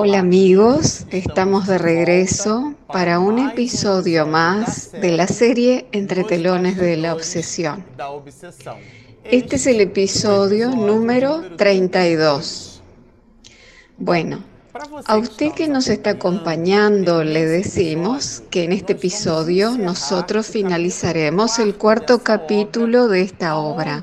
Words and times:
Hola 0.00 0.20
amigos, 0.20 1.06
estamos 1.10 1.66
de 1.66 1.76
regreso 1.76 2.74
para 2.86 3.18
un 3.18 3.40
episodio 3.40 4.28
más 4.28 4.92
de 4.92 5.10
la 5.10 5.26
serie 5.26 5.88
Entre 5.90 6.22
telones 6.22 6.76
de 6.76 6.96
la 6.96 7.12
obsesión. 7.12 7.84
Este 9.24 9.56
es 9.56 9.66
el 9.66 9.80
episodio 9.80 10.70
número 10.70 11.42
32. 11.56 12.80
Bueno, 13.96 14.44
a 15.06 15.16
usted 15.16 15.52
que 15.52 15.66
nos 15.66 15.88
está 15.88 16.10
acompañando 16.10 17.24
le 17.24 17.46
decimos 17.46 18.42
que 18.50 18.64
en 18.64 18.72
este 18.72 18.92
episodio 18.92 19.76
nosotros 19.76 20.46
finalizaremos 20.46 21.58
el 21.58 21.74
cuarto 21.74 22.22
capítulo 22.22 23.08
de 23.08 23.22
esta 23.22 23.56
obra, 23.56 24.02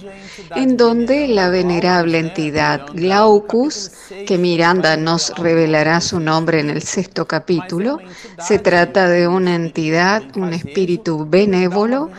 en 0.56 0.76
donde 0.76 1.28
la 1.28 1.50
venerable 1.50 2.20
entidad 2.20 2.88
Glaucus, 2.94 3.92
que 4.28 4.38
Miranda 4.38 4.98
nos 4.98 5.34
revelará 5.38 6.02
su 6.02 6.20
nombre 6.20 6.60
en 6.60 6.70
el 6.70 6.82
sexto 6.82 7.26
capítulo, 7.26 8.00
se 8.40 8.60
trata 8.60 9.08
de 9.08 9.28
una 9.28 9.56
entidad, 9.56 10.24
un 10.36 10.54
espíritu 10.54 11.26
benévolo, 11.28 12.10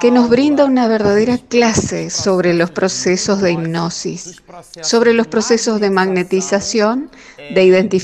que 0.00 0.10
nos 0.10 0.28
brinda 0.28 0.64
una 0.64 0.86
verdadera 0.86 1.38
clase 1.38 2.10
sobre 2.10 2.54
los 2.54 2.70
procesos 2.70 3.40
de 3.40 3.52
hipnosis, 3.52 4.42
sobre 4.82 5.14
los 5.14 5.26
procesos 5.26 5.80
de 5.80 5.90
magnetización, 5.90 7.10
de 7.54 7.64
identificación 7.64 8.03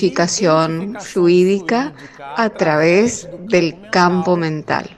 fluídica 1.00 1.92
a 2.36 2.50
través 2.50 3.28
del 3.48 3.76
campo 3.90 4.36
mental. 4.36 4.88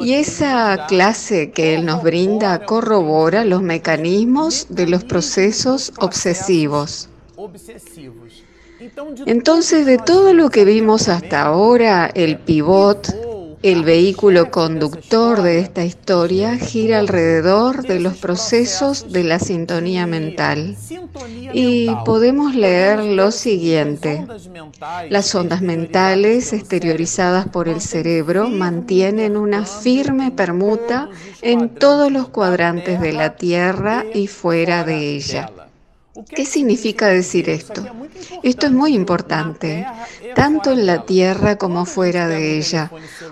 Y 0.00 0.14
esa 0.14 0.86
clase 0.88 1.50
que 1.50 1.74
él 1.74 1.84
nos 1.84 2.02
brinda 2.02 2.64
corrobora 2.64 3.44
los 3.44 3.62
mecanismos 3.62 4.66
de 4.68 4.86
los 4.86 5.04
procesos 5.04 5.92
obsesivos. 5.98 7.08
Entonces, 9.26 9.86
de 9.86 9.98
todo 9.98 10.32
lo 10.34 10.50
que 10.50 10.64
vimos 10.64 11.08
hasta 11.08 11.42
ahora, 11.42 12.10
el 12.14 12.38
pivot, 12.38 13.27
el 13.62 13.82
vehículo 13.82 14.50
conductor 14.50 15.42
de 15.42 15.58
esta 15.58 15.84
historia 15.84 16.56
gira 16.56 16.98
alrededor 16.98 17.82
de 17.82 17.98
los 17.98 18.16
procesos 18.16 19.12
de 19.12 19.24
la 19.24 19.38
sintonía 19.38 20.06
mental. 20.06 20.76
Y 21.52 21.90
podemos 22.04 22.54
leer 22.54 23.02
lo 23.02 23.30
siguiente. 23.30 24.26
Las 25.10 25.34
ondas 25.34 25.62
mentales 25.62 26.52
exteriorizadas 26.52 27.48
por 27.48 27.68
el 27.68 27.80
cerebro 27.80 28.48
mantienen 28.48 29.36
una 29.36 29.64
firme 29.64 30.30
permuta 30.30 31.08
en 31.42 31.68
todos 31.74 32.12
los 32.12 32.28
cuadrantes 32.28 33.00
de 33.00 33.12
la 33.12 33.36
Tierra 33.36 34.04
y 34.14 34.26
fuera 34.28 34.84
de 34.84 35.16
ella. 35.16 35.50
¿Qué 36.26 36.44
significa 36.44 37.06
decir 37.06 37.48
esto? 37.48 37.84
Esto 38.42 38.66
es 38.66 38.72
muy 38.72 38.94
importante, 38.94 39.86
tanto 40.34 40.72
en 40.72 40.86
la 40.86 41.04
tierra 41.04 41.56
como 41.56 41.84
fuera 41.84 42.26
de 42.26 42.58
ella. 42.58 42.90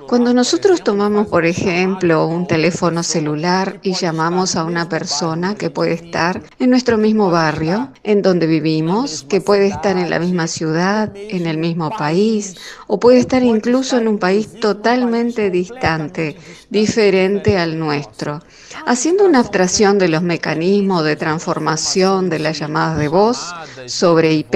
Cuando 0.09 0.33
nosotros 0.33 0.85
tomamos, 0.85 1.27
por 1.27 1.47
ejemplo, 1.47 2.27
un 2.27 2.47
teléfono 2.47 3.03
celular 3.03 3.81
y 3.83 3.95
llamamos 3.95 4.55
a 4.55 4.65
una 4.65 4.89
persona 4.89 5.57
que 5.57 5.71
puede 5.71 5.95
estar 5.95 6.43
en 6.59 6.71
nuestro 6.71 6.97
mismo 6.97 7.31
barrio, 7.31 7.91
en 8.05 8.23
donde 8.23 8.47
vivimos, 8.47 9.25
que 9.29 9.41
puede 9.41 9.67
estar 9.67 9.97
en 9.97 10.11
la 10.11 10.21
misma 10.21 10.47
ciudad, 10.47 11.13
en 11.17 11.47
el 11.47 11.59
mismo 11.59 11.91
país, 11.91 12.57
o 12.87 13.01
puede 13.01 13.19
estar 13.19 13.43
incluso 13.43 13.99
en 13.99 14.07
un 14.07 14.19
país 14.19 14.61
totalmente 14.61 15.51
distante, 15.51 16.37
diferente 16.71 17.59
al 17.59 17.79
nuestro. 17.79 18.43
Haciendo 18.87 19.25
una 19.25 19.41
abstracción 19.41 19.99
de 19.99 20.09
los 20.09 20.23
mecanismos 20.23 21.05
de 21.05 21.17
transformación 21.17 22.29
de 22.29 22.39
las 22.39 22.59
llamadas 22.77 22.99
de 22.99 23.09
voz 23.09 23.55
sobre 23.87 24.35
IP, 24.35 24.55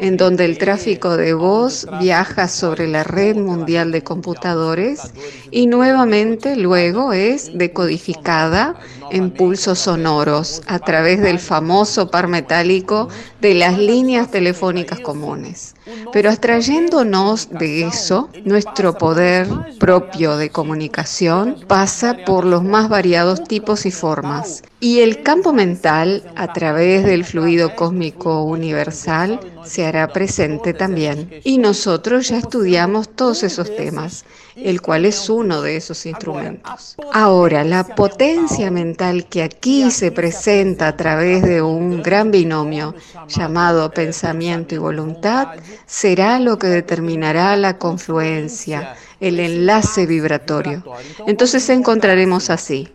en 0.00 0.16
donde 0.16 0.44
el 0.44 0.58
tráfico 0.58 1.16
de 1.16 1.32
voz 1.32 1.86
viaja 2.00 2.48
sobre 2.48 2.86
la 2.86 3.02
red 3.02 3.36
mundial 3.36 3.92
de 3.92 4.02
computadores 4.02 5.12
y 5.50 5.66
nuevamente 5.66 6.56
luego 6.56 7.12
es 7.12 7.56
decodificada 7.56 8.74
en 9.10 9.30
pulsos 9.30 9.78
sonoros 9.80 10.62
a 10.66 10.78
través 10.78 11.20
del 11.20 11.38
famoso 11.38 12.10
par 12.10 12.28
metálico 12.28 13.08
de 13.40 13.54
las 13.54 13.78
líneas 13.78 14.30
telefónicas 14.30 15.00
comunes. 15.00 15.74
Pero 16.12 16.30
abstrayéndonos 16.30 17.50
de 17.50 17.86
eso, 17.86 18.28
nuestro 18.44 18.98
poder 18.98 19.46
propio 19.78 20.36
de 20.36 20.50
comunicación 20.50 21.56
pasa 21.66 22.16
por 22.26 22.44
los 22.44 22.64
más 22.64 22.88
variados 22.88 23.44
tipos 23.44 23.86
y 23.86 23.90
formas. 23.90 24.62
Y 24.80 25.00
el 25.00 25.22
campo 25.22 25.52
mental, 25.52 26.22
a 26.36 26.52
través 26.52 27.04
del 27.04 27.24
fluido 27.24 27.74
cósmico 27.74 28.44
universal, 28.44 29.40
se 29.66 29.84
hará 29.86 30.08
presente 30.08 30.72
también. 30.72 31.40
Y 31.44 31.58
nosotros 31.58 32.28
ya 32.28 32.38
estudiamos 32.38 33.08
todos 33.08 33.42
esos 33.42 33.74
temas, 33.76 34.24
el 34.56 34.80
cual 34.80 35.04
es 35.04 35.28
uno 35.28 35.62
de 35.62 35.76
esos 35.76 36.06
instrumentos. 36.06 36.96
Ahora, 37.12 37.64
la 37.64 37.84
potencia 37.84 38.70
mental 38.70 39.26
que 39.26 39.42
aquí 39.42 39.90
se 39.90 40.12
presenta 40.12 40.88
a 40.88 40.96
través 40.96 41.42
de 41.42 41.60
un 41.60 42.02
gran 42.02 42.30
binomio 42.30 42.94
llamado 43.28 43.90
pensamiento 43.90 44.74
y 44.74 44.78
voluntad 44.78 45.48
será 45.86 46.38
lo 46.38 46.58
que 46.58 46.68
determinará 46.68 47.56
la 47.56 47.78
confluencia, 47.78 48.94
el 49.20 49.40
enlace 49.40 50.06
vibratorio. 50.06 50.82
Entonces 51.26 51.68
encontraremos 51.70 52.50
así, 52.50 52.88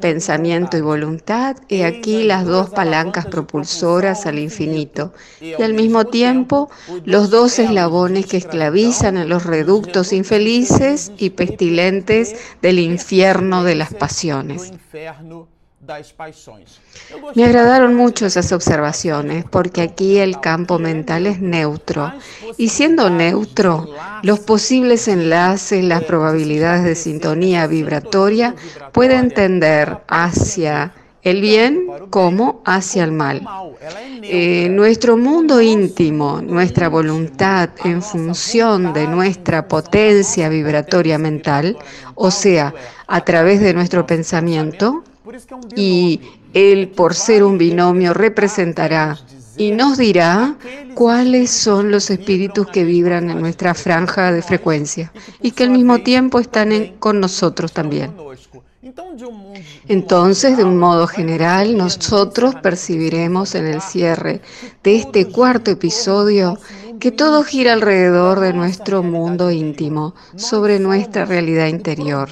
pensamiento 0.00 0.76
y 0.76 0.80
voluntad, 0.80 1.56
y 1.68 1.82
aquí 1.82 2.24
las 2.24 2.44
dos 2.44 2.70
palancas 2.70 3.26
propulsoras 3.26 4.26
al 4.26 4.38
infinito, 4.38 5.12
y 5.40 5.60
al 5.60 5.74
mismo 5.74 6.06
tiempo 6.06 6.70
los 7.04 7.30
dos 7.30 7.58
eslabones 7.58 8.26
que 8.26 8.36
esclavizan 8.36 9.16
en 9.16 9.28
los 9.28 9.44
reductos 9.44 10.12
infelices 10.12 11.12
y 11.18 11.30
pestilentes 11.30 12.36
del 12.62 12.78
infierno 12.78 13.64
de 13.64 13.74
las 13.74 13.94
pasiones. 13.94 14.72
Me 17.34 17.44
agradaron 17.44 17.94
mucho 17.94 18.26
esas 18.26 18.52
observaciones 18.52 19.44
porque 19.44 19.82
aquí 19.82 20.18
el 20.18 20.40
campo 20.40 20.78
mental 20.78 21.26
es 21.26 21.40
neutro. 21.40 22.12
y 22.56 22.68
siendo 22.68 23.10
neutro, 23.10 23.88
los 24.22 24.40
posibles 24.40 25.08
enlaces, 25.08 25.84
las 25.84 26.04
probabilidades 26.04 26.84
de 26.84 26.94
sintonía 26.94 27.66
vibratoria 27.66 28.54
pueden 28.92 29.30
tender 29.30 29.98
hacia 30.08 30.92
el 31.22 31.40
bien 31.40 31.88
como 32.10 32.62
hacia 32.64 33.02
el 33.02 33.10
mal. 33.10 33.42
Eh, 34.22 34.68
nuestro 34.70 35.16
mundo 35.16 35.60
íntimo, 35.60 36.40
nuestra 36.40 36.88
voluntad 36.88 37.70
en 37.84 38.00
función 38.00 38.92
de 38.92 39.08
nuestra 39.08 39.66
potencia 39.66 40.48
vibratoria 40.48 41.18
mental, 41.18 41.76
o 42.14 42.30
sea, 42.30 42.72
a 43.08 43.24
través 43.24 43.60
de 43.60 43.74
nuestro 43.74 44.06
pensamiento, 44.06 45.02
y 45.76 46.20
él, 46.54 46.88
por 46.88 47.14
ser 47.14 47.44
un 47.44 47.58
binomio, 47.58 48.14
representará 48.14 49.18
y 49.56 49.70
nos 49.70 49.96
dirá 49.98 50.56
cuáles 50.94 51.50
son 51.50 51.90
los 51.90 52.10
espíritus 52.10 52.66
que 52.68 52.84
vibran 52.84 53.30
en 53.30 53.40
nuestra 53.40 53.74
franja 53.74 54.32
de 54.32 54.42
frecuencia 54.42 55.12
y 55.40 55.52
que 55.52 55.64
al 55.64 55.70
mismo 55.70 55.98
tiempo 55.98 56.38
están 56.38 56.96
con 56.98 57.20
nosotros 57.20 57.72
también. 57.72 58.12
Entonces, 59.88 60.56
de 60.56 60.64
un 60.64 60.78
modo 60.78 61.06
general, 61.06 61.76
nosotros 61.76 62.54
percibiremos 62.56 63.54
en 63.54 63.66
el 63.66 63.80
cierre 63.80 64.42
de 64.84 64.96
este 64.96 65.26
cuarto 65.26 65.70
episodio 65.70 66.58
que 67.00 67.10
todo 67.10 67.42
gira 67.42 67.72
alrededor 67.72 68.40
de 68.40 68.52
nuestro 68.52 69.02
mundo 69.02 69.50
íntimo, 69.50 70.14
sobre 70.36 70.78
nuestra 70.78 71.24
realidad 71.24 71.66
interior. 71.66 72.28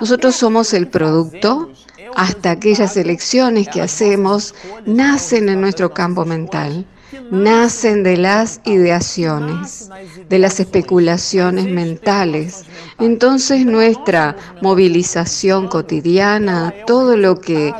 Nosotros 0.00 0.36
somos 0.36 0.74
el 0.74 0.88
producto 0.88 1.70
hasta 2.16 2.52
aquellas 2.52 2.96
elecciones 2.96 3.68
que 3.68 3.82
hacemos 3.82 4.54
nacen 4.86 5.50
en 5.50 5.60
nuestro 5.60 5.92
campo 5.92 6.24
mental, 6.24 6.86
nacen 7.30 8.02
de 8.02 8.16
las 8.16 8.60
ideaciones, 8.64 9.90
de 10.28 10.38
las 10.38 10.58
especulaciones 10.58 11.66
mentales. 11.66 12.64
Entonces 12.98 13.66
nuestra 13.66 14.34
movilización 14.62 15.68
cotidiana, 15.68 16.72
todo 16.86 17.18
lo 17.18 17.38
que 17.38 17.74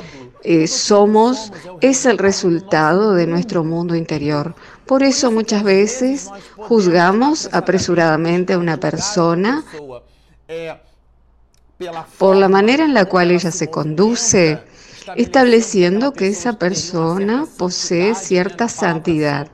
eh, 0.44 0.66
somos, 0.66 1.50
es 1.80 2.04
el 2.04 2.18
resultado 2.18 3.14
de 3.14 3.26
nuestro 3.26 3.64
mundo 3.64 3.96
interior. 3.96 4.54
Por 4.84 5.02
eso 5.02 5.32
muchas 5.32 5.64
veces 5.64 6.28
juzgamos 6.56 7.48
apresuradamente 7.52 8.52
a 8.52 8.58
una 8.58 8.76
persona 8.76 9.64
por 12.18 12.36
la 12.36 12.48
manera 12.48 12.84
en 12.84 12.94
la 12.94 13.04
cual 13.04 13.30
ella 13.30 13.50
se 13.50 13.68
conduce, 13.68 14.60
estableciendo 15.14 16.12
que 16.12 16.28
esa 16.28 16.54
persona 16.54 17.46
posee 17.58 18.14
cierta 18.14 18.68
santidad, 18.68 19.48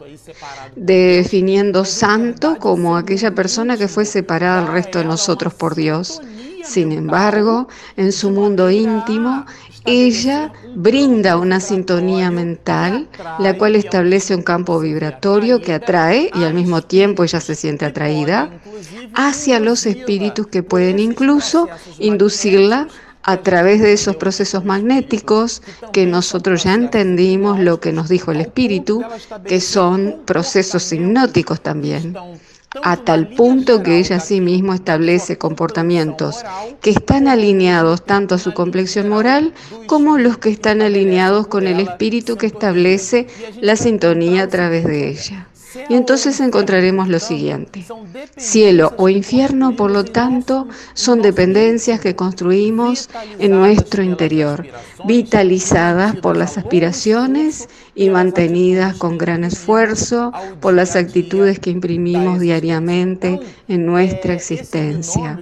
definiendo 0.77 1.85
santo 1.85 2.57
como 2.59 2.97
aquella 2.97 3.35
persona 3.35 3.77
que 3.77 3.89
fue 3.89 4.05
separada 4.05 4.63
del 4.63 4.73
resto 4.73 4.99
de 4.99 5.05
nosotros 5.05 5.53
por 5.55 5.75
Dios. 5.75 6.21
Sin 6.65 6.93
embargo, 6.93 7.69
en 7.97 8.13
su 8.13 8.31
mundo 8.31 8.71
íntimo, 8.71 9.45
ella 9.85 10.53
brinda 10.75 11.37
una 11.37 11.61
sintonía 11.61 12.31
mental, 12.31 13.09
la 13.39 13.57
cual 13.57 13.77
establece 13.77 14.35
un 14.35 14.43
campo 14.43 14.79
vibratorio 14.81 15.61
que 15.61 15.75
atrae 15.75 16.31
y 16.35 16.45
al 16.45 16.55
mismo 16.55 16.83
tiempo 16.83 17.25
ella 17.25 17.41
se 17.41 17.55
siente 17.55 17.85
atraída 17.85 18.51
hacia 19.15 19.61
los 19.61 19.87
espíritus 19.87 20.47
que 20.47 20.63
pueden 20.63 20.99
incluso 20.99 21.69
inducirla 21.99 22.89
a 23.25 23.37
través 23.39 23.81
de 23.81 23.93
esos 23.93 24.17
procesos 24.17 24.65
magnéticos 24.65 25.63
que 25.93 26.07
nosotros 26.07 26.65
ya 26.65 26.75
entendimos 26.75 27.61
lo 27.61 27.79
que 27.79 27.93
nos 27.93 28.09
dijo 28.09 28.33
el 28.33 28.41
espíritu, 28.41 29.03
que 29.47 29.61
son 29.61 30.23
procesos 30.27 30.93
hipnóticos 30.93 31.61
también 31.61 32.17
a 32.83 32.97
tal 32.97 33.29
punto 33.29 33.83
que 33.83 33.99
ella 33.99 34.19
sí 34.21 34.41
mismo 34.41 34.73
establece 34.73 35.37
comportamientos 35.37 36.43
que 36.81 36.91
están 36.91 37.29
alineados 37.29 38.05
tanto 38.05 38.35
a 38.35 38.39
su 38.39 38.55
complexión 38.55 39.09
moral 39.09 39.53
como 39.87 40.17
los 40.19 40.39
que 40.39 40.49
están 40.49 40.81
alineados 40.81 41.47
con 41.47 41.67
el 41.67 41.81
espíritu 41.81 42.37
que 42.37 42.47
establece 42.47 43.27
la 43.61 43.77
sintonía 43.77 44.45
a 44.45 44.49
través 44.49 44.85
de 44.85 45.11
ella. 45.11 45.52
Y 45.89 45.95
entonces 45.95 46.41
encontraremos 46.41 47.09
lo 47.09 47.19
siguiente. 47.19 47.85
Cielo 48.37 48.93
o 48.97 49.09
infierno, 49.09 49.77
por 49.77 49.91
lo 49.91 50.05
tanto, 50.05 50.69
son 50.95 51.23
dependencias 51.23 52.01
que 52.01 52.17
construimos 52.17 53.09
en 53.39 53.53
nuestro 53.53 54.03
interior, 54.03 54.67
vitalizadas 55.05 56.17
por 56.17 56.37
las 56.37 56.59
aspiraciones 56.59 57.69
y 57.95 58.11
mantenidas 58.11 58.97
con 58.97 59.19
gran 59.19 59.45
esfuerzo 59.45 60.33
por 60.61 60.75
las 60.75 60.97
actitudes 60.97 61.59
que 61.59 61.71
imprimimos 61.71 62.41
diariamente 62.41 63.41
en 63.69 63.87
nuestra 63.87 64.35
existencia. 64.35 65.41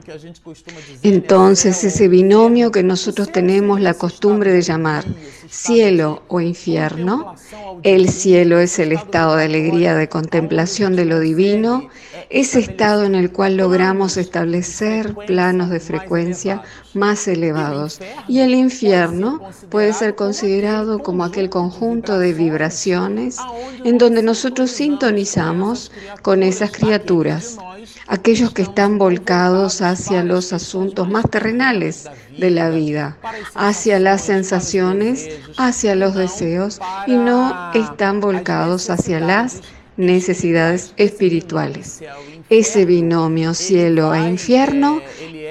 Entonces, 1.03 1.85
ese 1.85 2.09
binomio 2.09 2.71
que 2.71 2.83
nosotros 2.83 3.31
tenemos 3.31 3.81
la 3.81 3.95
costumbre 3.95 4.53
de 4.53 4.63
llamar 4.63 5.05
cielo 5.51 6.23
o 6.29 6.41
infierno, 6.41 7.35
el 7.83 8.09
cielo 8.09 8.61
es 8.61 8.79
el 8.79 8.93
estado 8.93 9.37
de 9.37 9.45
alegría 9.45 9.95
de 9.95 10.09
contemplación 10.09 10.95
de 10.95 11.05
lo 11.05 11.19
divino, 11.19 11.89
ese 12.31 12.61
estado 12.61 13.05
en 13.05 13.17
el 13.17 13.33
cual 13.33 13.57
logramos 13.57 14.17
establecer 14.17 15.15
planos 15.27 15.69
de 15.71 15.81
frecuencia 15.81 16.63
más 16.95 17.27
elevados. 17.27 18.01
Y 18.29 18.39
el 18.41 18.55
infierno 18.55 19.43
puede 19.69 19.93
ser 19.93 20.15
considerado 20.15 21.01
como 21.01 21.25
aquel 21.25 21.51
conjunto 21.51 22.19
de 22.19 22.33
vibraciones 22.33 23.39
en 23.85 23.99
donde 23.99 24.23
nosotros 24.23 24.71
sintonizamos 24.71 25.91
con 26.23 26.45
esas 26.45 26.71
criaturas, 26.71 27.59
aquellos 28.07 28.53
que 28.53 28.63
están 28.63 28.99
volcados 28.99 29.83
hacia 29.83 30.23
los 30.23 30.53
asuntos 30.53 31.09
más 31.09 31.29
terrenales 31.31 32.09
de 32.39 32.51
la 32.51 32.71
vida, 32.71 33.17
hacia 33.55 33.99
las 33.99 34.23
sensaciones, 34.23 35.29
hacia 35.57 35.95
los 35.95 36.15
deseos 36.15 36.81
y 37.07 37.17
no 37.17 37.73
están 37.75 38.21
volcados 38.21 38.91
hacia 38.91 39.21
las 39.21 39.63
necesidades 40.01 40.93
espirituales. 40.97 42.03
Ese 42.49 42.85
binomio 42.85 43.55
cielo 43.55 44.13
e 44.15 44.29
infierno 44.29 45.01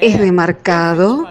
es 0.02 0.20
demarcado 0.20 1.30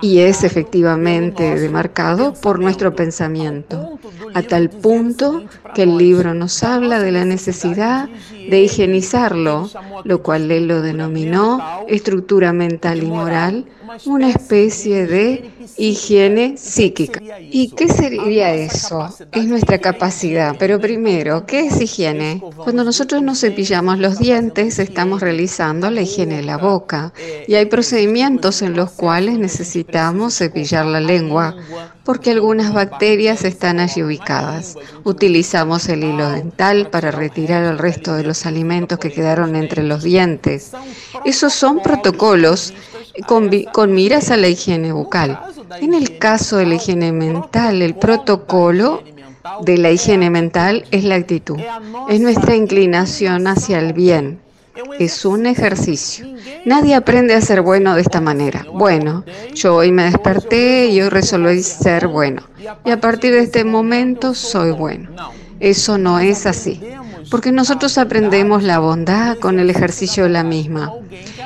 y 0.00 0.20
es 0.20 0.44
efectivamente 0.44 1.54
demarcado 1.56 2.32
por 2.34 2.58
nuestro 2.58 2.94
pensamiento, 2.94 3.98
a 4.34 4.42
tal 4.42 4.70
punto 4.70 5.44
que 5.74 5.82
el 5.82 5.98
libro 5.98 6.34
nos 6.34 6.62
habla 6.62 6.98
de 7.00 7.12
la 7.12 7.24
necesidad 7.24 8.08
de 8.48 8.62
higienizarlo, 8.62 9.68
lo 10.04 10.22
cual 10.22 10.50
él 10.50 10.68
lo 10.68 10.82
denominó 10.82 11.84
estructura 11.88 12.52
mental 12.52 13.02
y 13.02 13.06
moral, 13.06 13.66
una 14.04 14.30
especie 14.30 15.06
de 15.06 15.50
higiene 15.76 16.56
psíquica. 16.56 17.20
¿Y 17.40 17.70
qué 17.70 17.88
sería 17.88 18.54
eso? 18.54 19.14
Es 19.32 19.46
nuestra 19.46 19.78
capacidad. 19.78 20.56
Pero 20.58 20.80
primero, 20.80 21.46
¿qué 21.46 21.66
es 21.66 21.80
higiene? 21.80 22.42
Cuando 22.56 22.84
nosotros 22.84 23.22
nos 23.22 23.40
cepillamos 23.40 23.98
los 23.98 24.18
dientes, 24.18 24.78
estamos 24.78 25.20
realizando 25.20 25.90
la 25.90 26.02
higiene 26.02 26.36
de 26.36 26.42
la 26.42 26.56
boca. 26.56 27.12
Y 27.46 27.54
hay 27.54 27.66
procedimientos 27.66 28.62
en 28.62 28.74
los 28.74 28.90
cuales 28.90 29.38
necesitamos 29.38 30.36
cepillar 30.36 30.86
la 30.86 31.00
lengua, 31.00 31.56
porque 32.04 32.30
algunas 32.30 32.72
bacterias 32.72 33.44
están 33.44 33.80
allí 33.80 34.02
ubicadas. 34.02 34.76
Utilizamos 35.04 35.88
el 35.88 36.04
hilo 36.04 36.30
dental 36.30 36.88
para 36.90 37.10
retirar 37.10 37.64
el 37.64 37.78
resto 37.78 38.14
de 38.14 38.24
los 38.24 38.46
alimentos 38.46 38.98
que 38.98 39.12
quedaron 39.12 39.56
entre 39.56 39.82
los 39.82 40.02
dientes. 40.02 40.72
Esos 41.24 41.52
son 41.52 41.80
protocolos 41.80 42.74
con, 43.26 43.94
miras 43.94 44.30
a 44.30 44.36
la 44.36 44.48
higiene 44.48 44.92
bucal. 44.92 45.38
En 45.80 45.94
el 45.94 46.18
caso 46.18 46.56
de 46.56 46.66
la 46.66 46.74
higiene 46.74 47.12
mental, 47.12 47.82
el 47.82 47.94
protocolo 47.94 49.02
de 49.62 49.78
la 49.78 49.90
higiene 49.90 50.30
mental 50.30 50.84
es 50.90 51.04
la 51.04 51.16
actitud, 51.16 51.58
es 52.08 52.20
nuestra 52.20 52.54
inclinación 52.54 53.46
hacia 53.46 53.78
el 53.78 53.92
bien, 53.92 54.40
es 54.98 55.24
un 55.24 55.46
ejercicio. 55.46 56.26
Nadie 56.64 56.94
aprende 56.94 57.34
a 57.34 57.40
ser 57.40 57.60
bueno 57.62 57.94
de 57.94 58.02
esta 58.02 58.20
manera. 58.20 58.64
Bueno, 58.72 59.24
yo 59.54 59.76
hoy 59.76 59.92
me 59.92 60.04
desperté 60.04 60.86
y 60.86 61.00
hoy 61.00 61.08
resolví 61.08 61.62
ser 61.62 62.08
bueno. 62.08 62.42
Y 62.84 62.90
a 62.90 63.00
partir 63.00 63.32
de 63.32 63.40
este 63.40 63.64
momento 63.64 64.34
soy 64.34 64.70
bueno. 64.70 65.10
Eso 65.60 65.98
no 65.98 66.18
es 66.18 66.46
así. 66.46 66.80
Porque 67.32 67.50
nosotros 67.50 67.96
aprendemos 67.96 68.62
la 68.62 68.78
bondad 68.78 69.38
con 69.38 69.58
el 69.58 69.70
ejercicio 69.70 70.24
de 70.24 70.28
la 70.28 70.44
misma. 70.44 70.92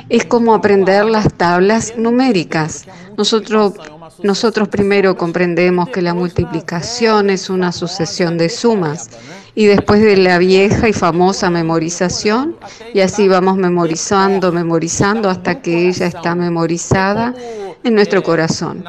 Es 0.09 0.25
como 0.25 0.53
aprender 0.53 1.05
las 1.05 1.33
tablas 1.33 1.95
numéricas. 1.97 2.87
Nosotros, 3.17 3.75
nosotros 4.21 4.67
primero 4.67 5.17
comprendemos 5.17 5.91
que 5.91 6.03
la 6.03 6.13
multiplicación 6.13 7.31
es 7.31 7.51
una 7.51 7.71
sucesión 7.71 8.37
de 8.37 8.49
sumas 8.49 9.11
y 9.57 9.65
después 9.65 10.03
de 10.03 10.19
la 10.19 10.37
vieja 10.39 10.87
y 10.87 10.93
famosa 10.93 11.49
memorización, 11.49 12.57
y 12.93 13.01
así 13.01 13.27
vamos 13.27 13.57
memorizando, 13.57 14.53
memorizando 14.53 15.31
hasta 15.31 15.63
que 15.63 15.89
ella 15.89 16.07
está 16.07 16.35
memorizada 16.35 17.35
en 17.83 17.95
nuestro 17.95 18.23
corazón. 18.23 18.85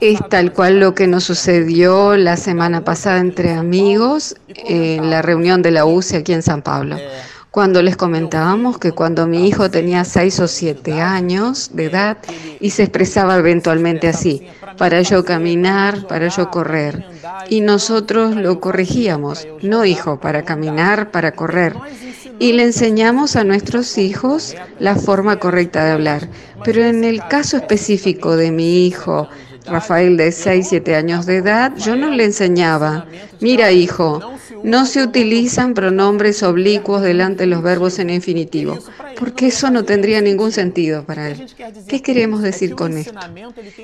Es 0.00 0.20
tal 0.28 0.52
cual 0.52 0.78
lo 0.78 0.94
que 0.94 1.08
nos 1.08 1.24
sucedió 1.24 2.16
la 2.16 2.36
semana 2.36 2.84
pasada 2.84 3.18
entre 3.18 3.52
amigos 3.52 4.36
en 4.46 5.10
la 5.10 5.20
reunión 5.20 5.62
de 5.62 5.72
la 5.72 5.84
UCE 5.84 6.18
aquí 6.18 6.32
en 6.32 6.42
San 6.42 6.62
Pablo 6.62 6.96
cuando 7.50 7.82
les 7.82 7.96
comentábamos 7.96 8.78
que 8.78 8.92
cuando 8.92 9.26
mi 9.26 9.48
hijo 9.48 9.70
tenía 9.70 10.04
seis 10.04 10.38
o 10.38 10.48
siete 10.48 11.00
años 11.00 11.70
de 11.72 11.86
edad 11.86 12.18
y 12.60 12.70
se 12.70 12.82
expresaba 12.82 13.36
eventualmente 13.36 14.06
así, 14.06 14.46
para 14.76 15.00
yo 15.02 15.24
caminar, 15.24 16.06
para 16.06 16.28
yo 16.28 16.50
correr. 16.50 17.04
Y 17.48 17.62
nosotros 17.62 18.36
lo 18.36 18.60
corregíamos, 18.60 19.48
no 19.62 19.84
hijo, 19.84 20.20
para 20.20 20.44
caminar, 20.44 21.10
para 21.10 21.32
correr. 21.32 21.74
Y 22.38 22.52
le 22.52 22.64
enseñamos 22.64 23.34
a 23.34 23.44
nuestros 23.44 23.98
hijos 23.98 24.54
la 24.78 24.94
forma 24.94 25.38
correcta 25.38 25.84
de 25.84 25.92
hablar. 25.92 26.28
Pero 26.64 26.84
en 26.84 27.02
el 27.02 27.26
caso 27.28 27.56
específico 27.56 28.36
de 28.36 28.52
mi 28.52 28.86
hijo, 28.86 29.28
Rafael 29.70 30.16
de 30.16 30.32
6, 30.32 30.66
7 30.68 30.94
años 30.94 31.26
de 31.26 31.36
edad, 31.36 31.72
yo 31.76 31.96
no 31.96 32.10
le 32.10 32.24
enseñaba, 32.24 33.06
mira 33.40 33.72
hijo, 33.72 34.20
no 34.62 34.86
se 34.86 35.02
utilizan 35.02 35.74
pronombres 35.74 36.42
oblicuos 36.42 37.02
delante 37.02 37.44
de 37.44 37.48
los 37.48 37.62
verbos 37.62 37.98
en 37.98 38.10
infinitivo, 38.10 38.78
porque 39.18 39.48
eso 39.48 39.70
no 39.70 39.84
tendría 39.84 40.20
ningún 40.20 40.52
sentido 40.52 41.04
para 41.04 41.30
él. 41.30 41.46
¿Qué 41.88 42.00
queremos 42.02 42.42
decir 42.42 42.74
con 42.74 42.96
esto? 42.96 43.18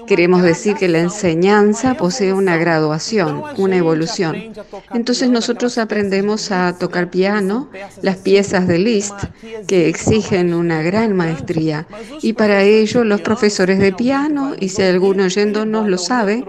Queremos 0.07 0.43
decir 0.43 0.77
que 0.77 0.89
la 0.89 1.01
enseñanza 1.01 1.95
posee 1.95 2.33
una 2.33 2.57
graduación, 2.57 3.43
una 3.57 3.77
evolución. 3.77 4.55
Entonces 4.93 5.29
nosotros 5.31 5.79
aprendemos 5.79 6.53
a 6.53 6.77
tocar 6.79 7.11
piano, 7.11 7.71
las 8.01 8.17
piezas 8.19 8.69
de 8.69 8.79
Liszt, 8.79 9.25
que 9.67 9.89
exigen 9.89 10.55
una 10.55 10.83
gran 10.83 11.17
maestría, 11.17 11.87
y 12.23 12.35
para 12.35 12.63
ello 12.63 13.05
los 13.05 13.21
profesores 13.21 13.79
de 13.79 13.93
piano, 13.93 14.55
y 14.59 14.69
si 14.69 14.83
alguno 14.83 15.25
oyéndonos 15.25 15.89
lo 15.89 15.99
sabe, 15.99 16.45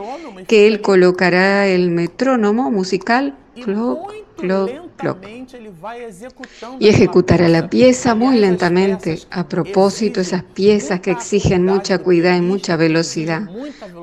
que 0.47 0.67
él 0.67 0.81
colocará 0.81 1.67
el 1.67 1.89
metrónomo 1.89 2.69
musical 2.69 3.35
cloc, 3.63 4.11
cloc, 4.37 4.84
Y 6.79 6.87
ejecutará 6.87 7.47
la 7.49 7.69
pieza 7.69 8.15
muy 8.15 8.39
lentamente. 8.39 9.19
A 9.29 9.47
propósito, 9.47 10.21
esas 10.21 10.43
piezas 10.43 10.99
que 11.01 11.11
exigen 11.11 11.65
mucha 11.65 11.99
cuidado 11.99 12.37
y 12.37 12.41
mucha 12.41 12.75
velocidad 12.75 13.49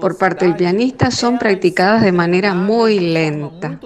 por 0.01 0.19
parte 0.19 0.45
del 0.47 0.57
pianista 0.57 1.11
son 1.11 1.39
practicadas 1.39 2.03
de 2.03 2.13
manera 2.13 2.55
muy 2.55 3.01
lenta. 3.01 3.79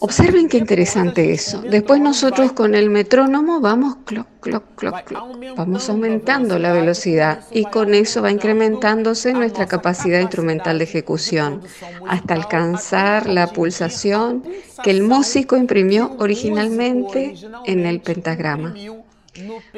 Observen 0.00 0.48
qué 0.48 0.56
interesante 0.56 1.32
eso. 1.32 1.60
Después 1.60 2.00
nosotros 2.00 2.52
con 2.52 2.74
el 2.74 2.88
metrónomo 2.88 3.60
vamos 3.60 3.96
cloc, 4.06 4.26
cloc, 4.40 4.64
cloc, 4.74 5.04
cloc. 5.04 5.38
Vamos 5.54 5.90
aumentando 5.90 6.58
la 6.58 6.72
velocidad 6.72 7.44
y 7.50 7.64
con 7.64 7.92
eso 7.92 8.22
va 8.22 8.30
incrementándose 8.30 9.34
nuestra 9.34 9.66
capacidad 9.66 10.20
instrumental 10.20 10.78
de 10.78 10.84
ejecución 10.84 11.60
hasta 12.06 12.34
alcanzar 12.34 13.28
la 13.28 13.48
pulsación 13.48 14.44
que 14.82 14.90
el 14.90 15.02
músico 15.02 15.56
imprimió 15.56 16.16
originalmente 16.18 17.34
en 17.66 17.84
el 17.84 18.00
pentagrama. 18.00 18.74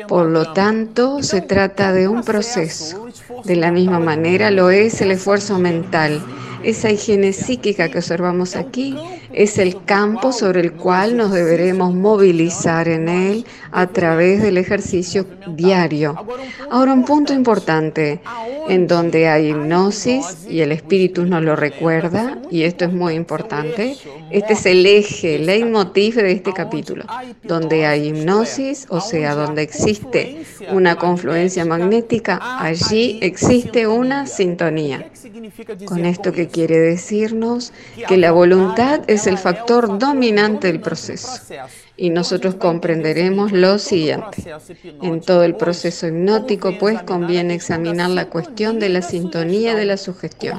Por 0.07 0.26
lo 0.26 0.52
tanto, 0.52 1.23
se 1.23 1.40
trata 1.40 1.92
de 1.92 2.07
un 2.07 2.23
proceso. 2.23 3.09
De 3.45 3.57
la 3.57 3.73
misma 3.73 3.99
manera 3.99 4.50
lo 4.50 4.71
es 4.71 5.00
el 5.00 5.11
esfuerzo 5.11 5.59
mental. 5.59 6.23
Esa 6.62 6.90
higiene 6.90 7.33
psíquica 7.33 7.88
que 7.88 7.99
observamos 7.99 8.54
aquí 8.54 8.97
es 9.32 9.58
el 9.58 9.84
campo 9.84 10.32
sobre 10.32 10.60
el 10.60 10.72
cual 10.72 11.16
nos 11.16 11.32
deberemos 11.32 11.94
movilizar 11.94 12.88
en 12.88 13.08
él 13.08 13.44
a 13.72 13.87
través 13.87 14.42
del 14.42 14.56
ejercicio 14.56 15.26
diario. 15.49 16.16
Ahora 16.70 16.92
un 16.92 17.04
punto 17.04 17.32
importante, 17.32 18.20
en 18.68 18.87
donde 18.87 19.28
hay 19.28 19.49
hipnosis 19.50 20.46
y 20.49 20.60
el 20.60 20.72
espíritu 20.72 21.25
nos 21.25 21.42
lo 21.42 21.56
recuerda, 21.56 22.38
y 22.50 22.62
esto 22.62 22.84
es 22.84 22.92
muy 22.92 23.14
importante, 23.14 23.96
este 24.30 24.52
es 24.54 24.66
el 24.66 24.84
eje, 24.87 25.37
el 25.37 25.46
leitmotiv 25.46 26.16
de 26.16 26.32
este 26.32 26.52
capítulo, 26.52 27.04
donde 27.42 27.87
hay 27.87 28.08
hipnosis, 28.08 28.87
o 28.88 29.00
sea, 29.00 29.34
donde 29.34 29.62
existe 29.62 30.44
una 30.72 30.96
confluencia 30.96 31.64
magnética, 31.64 32.40
allí 32.60 33.18
existe 33.22 33.87
una 33.87 34.26
sintonía. 34.26 35.10
Con 35.84 36.04
esto 36.04 36.32
que 36.32 36.49
quiere 36.49 36.78
decirnos 36.78 37.72
que 38.08 38.16
la 38.16 38.32
voluntad 38.32 39.00
es 39.06 39.19
el 39.26 39.38
factor 39.38 39.98
dominante 39.98 40.66
del 40.68 40.80
proceso. 40.80 41.28
Y 41.96 42.10
nosotros 42.10 42.54
comprenderemos 42.54 43.52
lo 43.52 43.78
siguiente. 43.78 44.54
En 45.02 45.20
todo 45.20 45.42
el 45.44 45.54
proceso 45.56 46.06
hipnótico, 46.06 46.78
pues, 46.78 47.02
conviene 47.02 47.54
examinar 47.54 48.10
la 48.10 48.26
cuestión 48.26 48.78
de 48.78 48.88
la 48.88 49.02
sintonía 49.02 49.74
de 49.74 49.84
la 49.84 49.96
sugestión, 49.96 50.58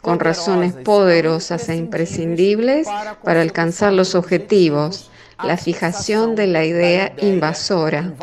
con 0.00 0.20
razones 0.20 0.72
poderosas 0.72 1.68
e 1.68 1.76
imprescindibles 1.76 2.86
para 3.22 3.42
alcanzar 3.42 3.92
los 3.92 4.14
objetivos 4.14 5.10
la 5.44 5.56
fijación 5.56 6.34
de 6.34 6.46
la 6.46 6.64
idea 6.64 7.12
invasora. 7.20 8.14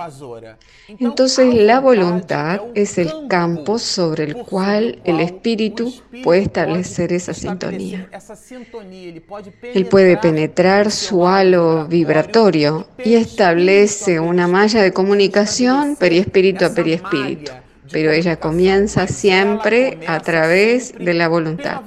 Entonces 0.87 1.53
la 1.53 1.79
voluntad 1.79 2.61
es 2.75 2.97
el 2.97 3.11
campo 3.27 3.77
sobre 3.79 4.23
el 4.23 4.35
cual 4.37 5.01
el 5.03 5.19
espíritu 5.19 5.93
puede 6.23 6.41
establecer 6.41 7.11
esa 7.13 7.33
sintonía. 7.33 8.09
Él 9.61 9.85
puede 9.87 10.17
penetrar 10.17 10.91
su 10.91 11.27
halo 11.27 11.87
vibratorio 11.87 12.87
y 13.03 13.15
establece 13.15 14.19
una 14.19 14.47
malla 14.47 14.81
de 14.81 14.93
comunicación 14.93 15.95
periespíritu 15.95 16.65
a 16.65 16.73
periespíritu 16.73 17.51
pero 17.91 18.11
ella 18.11 18.39
comienza 18.39 19.07
siempre 19.07 19.99
a 20.07 20.19
través 20.19 20.93
de 20.97 21.13
la 21.13 21.27
voluntad. 21.27 21.81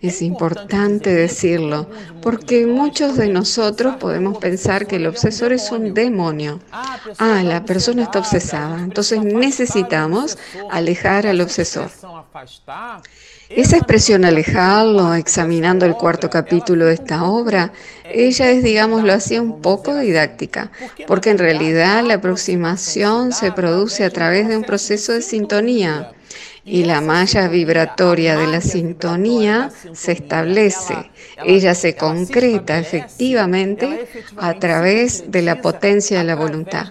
Es 0.00 0.22
importante 0.22 1.12
decirlo, 1.14 1.88
porque 2.22 2.66
muchos 2.66 3.16
de 3.16 3.28
nosotros 3.28 3.96
podemos 3.96 4.38
pensar 4.38 4.86
que 4.86 4.96
el 4.96 5.06
obsesor 5.06 5.52
es 5.52 5.70
un 5.70 5.94
demonio. 5.94 6.60
Ah, 7.18 7.42
la 7.44 7.64
persona 7.64 8.04
está 8.04 8.18
obsesada, 8.18 8.78
entonces 8.80 9.22
necesitamos 9.22 10.38
alejar 10.70 11.26
al 11.26 11.40
obsesor. 11.40 11.90
Esa 13.50 13.78
expresión 13.78 14.24
alejarlo, 14.24 15.12
examinando 15.14 15.84
el 15.84 15.94
cuarto 15.94 16.30
capítulo 16.30 16.86
de 16.86 16.94
esta 16.94 17.24
obra, 17.24 17.72
ella 18.04 18.48
es, 18.48 18.62
digámoslo 18.62 19.12
así, 19.12 19.38
un 19.38 19.60
poco 19.60 19.96
didáctica, 19.96 20.70
porque 21.08 21.30
en 21.30 21.38
realidad 21.38 22.04
la 22.04 22.14
aproximación 22.14 23.32
se 23.32 23.50
produce 23.50 24.04
a 24.04 24.10
través 24.10 24.46
de 24.46 24.56
un 24.56 24.62
proceso 24.62 25.12
de 25.12 25.22
sintonía 25.22 26.12
y 26.64 26.84
la 26.84 27.00
malla 27.00 27.48
vibratoria 27.48 28.36
de 28.36 28.46
la 28.46 28.60
sintonía 28.60 29.70
se 29.92 30.12
establece. 30.12 31.10
Ella 31.44 31.74
se 31.74 31.96
concreta 31.96 32.78
efectivamente 32.78 34.06
a 34.36 34.54
través 34.54 35.30
de 35.30 35.42
la 35.42 35.60
potencia 35.60 36.18
de 36.18 36.24
la 36.24 36.36
voluntad, 36.36 36.86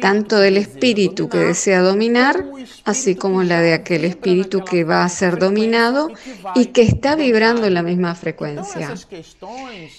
tanto 0.00 0.38
del 0.38 0.56
espíritu 0.56 1.28
que 1.28 1.38
desea 1.38 1.80
dominar, 1.80 2.44
así 2.84 3.14
como 3.14 3.42
la 3.42 3.60
de 3.60 3.74
aquel 3.74 4.04
espíritu 4.04 4.64
que 4.64 4.84
va 4.84 5.04
a 5.04 5.08
ser 5.08 5.38
dominado 5.38 6.10
y 6.54 6.66
que 6.66 6.82
está 6.82 7.16
vibrando 7.16 7.66
en 7.66 7.74
la 7.74 7.82
misma 7.82 8.14
frecuencia. 8.14 8.94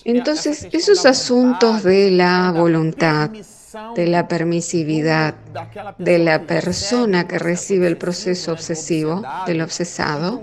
Entonces, 0.06 0.68
esos 0.72 1.06
asuntos 1.06 1.84
de 1.84 2.12
la 2.12 2.52
voluntad, 2.52 3.32
de 3.96 4.08
la 4.08 4.28
permisividad 4.28 5.36
de 5.98 6.18
la 6.18 6.44
persona 6.44 7.28
que 7.28 7.38
recibe 7.38 7.88
el 7.88 7.98
proceso 7.98 8.52
obsesivo, 8.52 9.22
del 9.46 9.62
obsesado, 9.62 10.42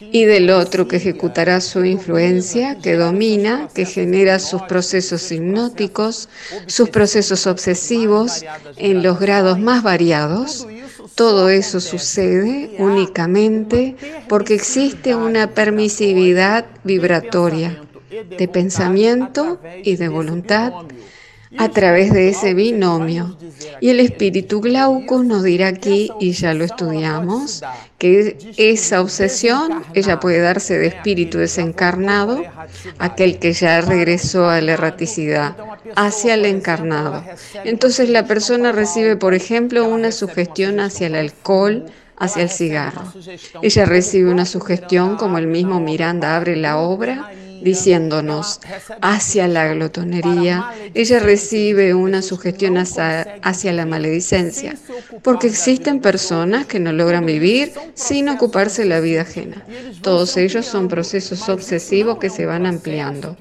y 0.00 0.24
del 0.24 0.50
otro 0.50 0.88
que 0.88 0.96
ejecutará 0.96 1.60
su 1.60 1.84
influencia, 1.84 2.76
que 2.78 2.96
domina, 2.96 3.68
que 3.74 3.86
genera 3.86 4.38
sus 4.38 4.62
procesos 4.62 5.30
hipnóticos, 5.32 6.28
sus 6.66 6.90
procesos 6.90 7.46
obsesivos 7.46 8.44
en 8.76 9.02
los 9.02 9.18
grados 9.18 9.58
más 9.58 9.82
variados. 9.82 10.66
Todo 11.14 11.48
eso 11.48 11.80
sucede 11.80 12.76
únicamente 12.78 13.96
porque 14.28 14.54
existe 14.54 15.14
una 15.14 15.48
permisividad 15.48 16.66
vibratoria 16.84 17.82
de 18.38 18.48
pensamiento 18.48 19.58
y 19.82 19.96
de 19.96 20.08
voluntad 20.08 20.72
a 21.58 21.68
través 21.68 22.12
de 22.12 22.28
ese 22.28 22.54
binomio. 22.54 23.36
Y 23.80 23.90
el 23.90 24.00
espíritu 24.00 24.60
glauco 24.60 25.22
nos 25.22 25.42
dirá 25.42 25.68
aquí, 25.68 26.10
y 26.20 26.32
ya 26.32 26.54
lo 26.54 26.64
estudiamos, 26.64 27.62
que 27.98 28.36
esa 28.56 29.00
obsesión, 29.00 29.82
ella 29.94 30.20
puede 30.20 30.40
darse 30.40 30.78
de 30.78 30.86
espíritu 30.86 31.38
desencarnado, 31.38 32.42
aquel 32.98 33.38
que 33.38 33.52
ya 33.52 33.80
regresó 33.80 34.48
a 34.48 34.60
la 34.60 34.72
erraticidad, 34.72 35.56
hacia 35.96 36.34
el 36.34 36.44
encarnado. 36.46 37.24
Entonces 37.64 38.08
la 38.08 38.26
persona 38.26 38.72
recibe, 38.72 39.16
por 39.16 39.34
ejemplo, 39.34 39.88
una 39.88 40.12
sugestión 40.12 40.80
hacia 40.80 41.08
el 41.08 41.14
alcohol, 41.16 41.86
hacia 42.16 42.42
el 42.42 42.50
cigarro. 42.50 43.02
Ella 43.62 43.84
recibe 43.84 44.30
una 44.30 44.46
sugestión 44.46 45.16
como 45.16 45.38
el 45.38 45.46
mismo 45.46 45.80
Miranda 45.80 46.36
abre 46.36 46.56
la 46.56 46.78
obra 46.78 47.32
diciéndonos 47.62 48.60
hacia 49.00 49.48
la 49.48 49.72
glotonería, 49.72 50.70
ella 50.94 51.18
recibe 51.18 51.94
una 51.94 52.22
sugestión 52.22 52.76
hacia, 52.76 53.72
la 53.72 53.86
maledicencia, 53.86 54.76
porque 55.22 55.46
existen 55.46 56.00
personas 56.00 56.66
que 56.66 56.80
no 56.80 56.92
logran 56.92 57.26
vivir 57.26 57.72
sin 57.94 58.28
ocuparse 58.28 58.82
de 58.82 58.88
la 58.88 59.00
vida 59.00 59.22
ajena. 59.22 59.64
Todos 60.02 60.36
ellos 60.36 60.66
son 60.66 60.88
procesos 60.88 61.48
obsesivos 61.48 62.18
que 62.18 62.30
se 62.30 62.46
van 62.46 62.66
ampliando. 62.66 63.36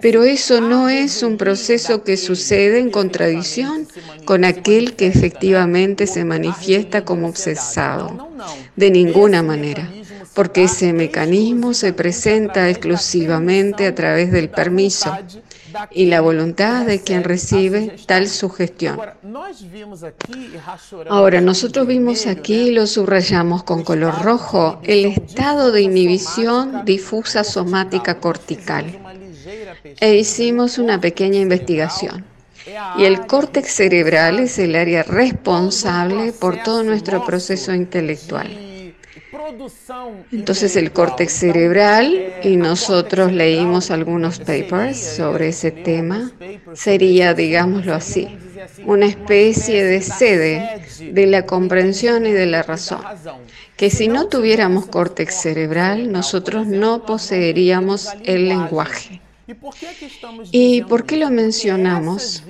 Pero 0.00 0.24
eso 0.24 0.60
no 0.60 0.88
es 0.88 1.22
un 1.22 1.36
proceso 1.36 2.02
que 2.02 2.16
sucede 2.16 2.78
en 2.78 2.90
contradicción 2.90 3.88
con 4.24 4.44
aquel 4.44 4.94
que 4.94 5.06
efectivamente 5.06 6.06
se 6.06 6.24
manifiesta 6.24 7.04
como 7.04 7.28
obsesado. 7.28 8.28
De 8.76 8.90
ninguna 8.90 9.42
manera 9.42 9.88
porque 10.34 10.64
ese 10.64 10.92
mecanismo 10.92 11.74
se 11.74 11.92
presenta 11.92 12.68
exclusivamente 12.68 13.86
a 13.86 13.94
través 13.94 14.32
del 14.32 14.50
permiso 14.50 15.16
y 15.90 16.06
la 16.06 16.20
voluntad 16.20 16.84
de 16.86 17.00
quien 17.00 17.24
recibe 17.24 17.96
tal 18.06 18.28
sugestión. 18.28 19.00
Ahora, 21.08 21.40
nosotros 21.40 21.86
vimos 21.86 22.26
aquí, 22.26 22.70
lo 22.70 22.86
subrayamos 22.86 23.62
con 23.62 23.84
color 23.84 24.22
rojo, 24.22 24.80
el 24.82 25.06
estado 25.06 25.72
de 25.72 25.82
inhibición 25.82 26.84
difusa 26.84 27.44
somática 27.44 28.18
cortical. 28.18 28.86
E 30.00 30.16
hicimos 30.16 30.78
una 30.78 31.00
pequeña 31.00 31.40
investigación. 31.40 32.24
Y 32.96 33.04
el 33.04 33.26
córtex 33.26 33.70
cerebral 33.70 34.40
es 34.40 34.58
el 34.58 34.74
área 34.74 35.02
responsable 35.02 36.32
por 36.32 36.62
todo 36.62 36.82
nuestro 36.82 37.24
proceso 37.24 37.74
intelectual. 37.74 38.73
Entonces 40.32 40.76
el 40.76 40.92
córtex 40.92 41.32
cerebral, 41.32 42.34
y 42.42 42.56
nosotros 42.56 43.32
leímos 43.32 43.90
algunos 43.90 44.38
papers 44.38 44.98
sobre 44.98 45.48
ese 45.48 45.70
tema, 45.70 46.32
sería, 46.74 47.34
digámoslo 47.34 47.94
así, 47.94 48.28
una 48.86 49.06
especie 49.06 49.84
de 49.84 50.00
sede 50.00 50.82
de 51.12 51.26
la 51.26 51.46
comprensión 51.46 52.26
y 52.26 52.32
de 52.32 52.46
la 52.46 52.62
razón, 52.62 53.00
que 53.76 53.90
si 53.90 54.08
no 54.08 54.28
tuviéramos 54.28 54.86
córtex 54.86 55.34
cerebral, 55.34 56.10
nosotros 56.12 56.66
no 56.66 57.04
poseeríamos 57.04 58.08
el 58.24 58.48
lenguaje. 58.48 59.20
¿Y 60.50 60.82
por 60.82 61.04
qué 61.04 61.18
lo 61.18 61.30
mencionamos? 61.30 62.42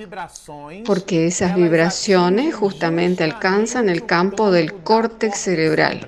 Porque 0.87 1.27
esas 1.27 1.57
vibraciones 1.57 2.55
justamente 2.55 3.25
alcanzan 3.25 3.89
el 3.89 4.07
campo 4.07 4.53
del 4.53 4.73
córtex 4.75 5.37
cerebral 5.37 6.07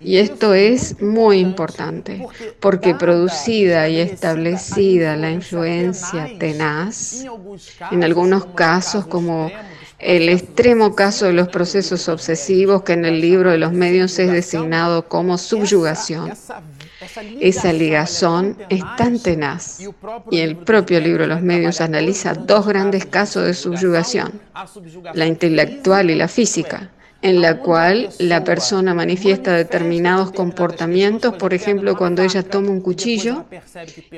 y 0.00 0.16
esto 0.16 0.54
es 0.54 1.00
muy 1.02 1.38
importante, 1.38 2.26
porque 2.58 2.94
producida 2.94 3.88
y 3.88 3.98
establecida 3.98 5.16
la 5.16 5.30
influencia 5.30 6.38
tenaz, 6.38 7.24
en 7.90 8.02
algunos 8.02 8.46
casos 8.46 9.06
como 9.06 9.50
el 9.98 10.30
extremo 10.30 10.94
caso 10.94 11.26
de 11.26 11.34
los 11.34 11.48
procesos 11.48 12.08
obsesivos 12.08 12.82
que 12.82 12.94
en 12.94 13.04
el 13.04 13.20
libro 13.20 13.50
de 13.50 13.58
los 13.58 13.72
medios 13.72 14.18
es 14.18 14.32
designado 14.32 15.06
como 15.06 15.36
subyugación. 15.36 16.32
Esa 17.40 17.72
ligazón 17.72 18.56
es 18.70 18.82
tan 18.96 19.18
tenaz. 19.18 19.80
Y 20.30 20.38
el 20.38 20.56
propio 20.56 21.00
libro 21.00 21.26
Los 21.26 21.42
Medios 21.42 21.80
analiza 21.80 22.34
dos 22.34 22.66
grandes 22.66 23.04
casos 23.04 23.44
de 23.44 23.54
subyugación, 23.54 24.40
la 25.12 25.26
intelectual 25.26 26.10
y 26.10 26.14
la 26.14 26.28
física 26.28 26.90
en 27.22 27.42
la 27.42 27.58
cual 27.58 28.08
la 28.18 28.44
persona 28.44 28.94
manifiesta 28.94 29.54
determinados 29.54 30.32
comportamientos, 30.32 31.34
por 31.34 31.52
ejemplo, 31.52 31.96
cuando 31.96 32.22
ella 32.22 32.42
toma 32.42 32.70
un 32.70 32.80
cuchillo 32.80 33.44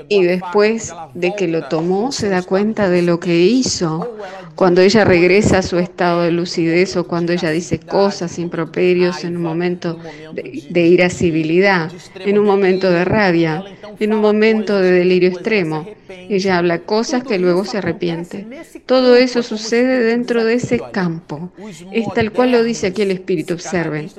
y 0.09 0.23
después 0.23 0.95
de 1.15 1.35
que 1.35 1.49
lo 1.49 1.65
tomó 1.69 2.13
se 2.13 2.29
da 2.29 2.43
cuenta 2.43 2.89
de 2.89 3.03
lo 3.03 3.19
que 3.19 3.41
hizo, 3.41 4.17
cuando 4.55 4.81
ella 4.81 5.05
regresa 5.05 5.59
a 5.59 5.63
su 5.63 5.79
estado 5.79 6.23
de 6.23 6.33
lucidez 6.33 6.97
o 6.97 7.07
cuando 7.07 7.33
ella 7.33 7.51
dice 7.51 7.81
cosas 7.81 8.39
improperios 8.39 9.25
en 9.25 9.37
un 9.37 9.43
momento 9.43 9.99
de, 10.33 10.65
de 10.71 10.87
irascibilidad, 10.87 11.91
en 12.21 12.39
un 12.39 12.47
momento 12.47 12.91
de 12.91 13.05
rabia, 13.05 13.65
en 13.99 14.13
un 14.13 14.21
momento 14.21 14.79
de 14.79 14.93
delirio 14.93 15.29
extremo. 15.29 15.87
Ella 16.29 16.59
habla 16.59 16.81
cosas 16.81 17.25
que 17.25 17.39
luego 17.39 17.65
se 17.65 17.79
arrepiente. 17.79 18.47
Todo 18.87 19.17
eso 19.17 19.43
sucede 19.43 20.01
dentro 20.05 20.45
de 20.45 20.55
ese 20.55 20.81
campo. 20.93 21.53
Es 21.93 22.07
tal 22.15 22.33
cual 22.33 22.53
lo 22.53 22.63
dice 22.63 22.92
aquí 22.93 23.03
el 23.03 23.11
espíritu. 23.11 23.55
Observen. 23.55 24.11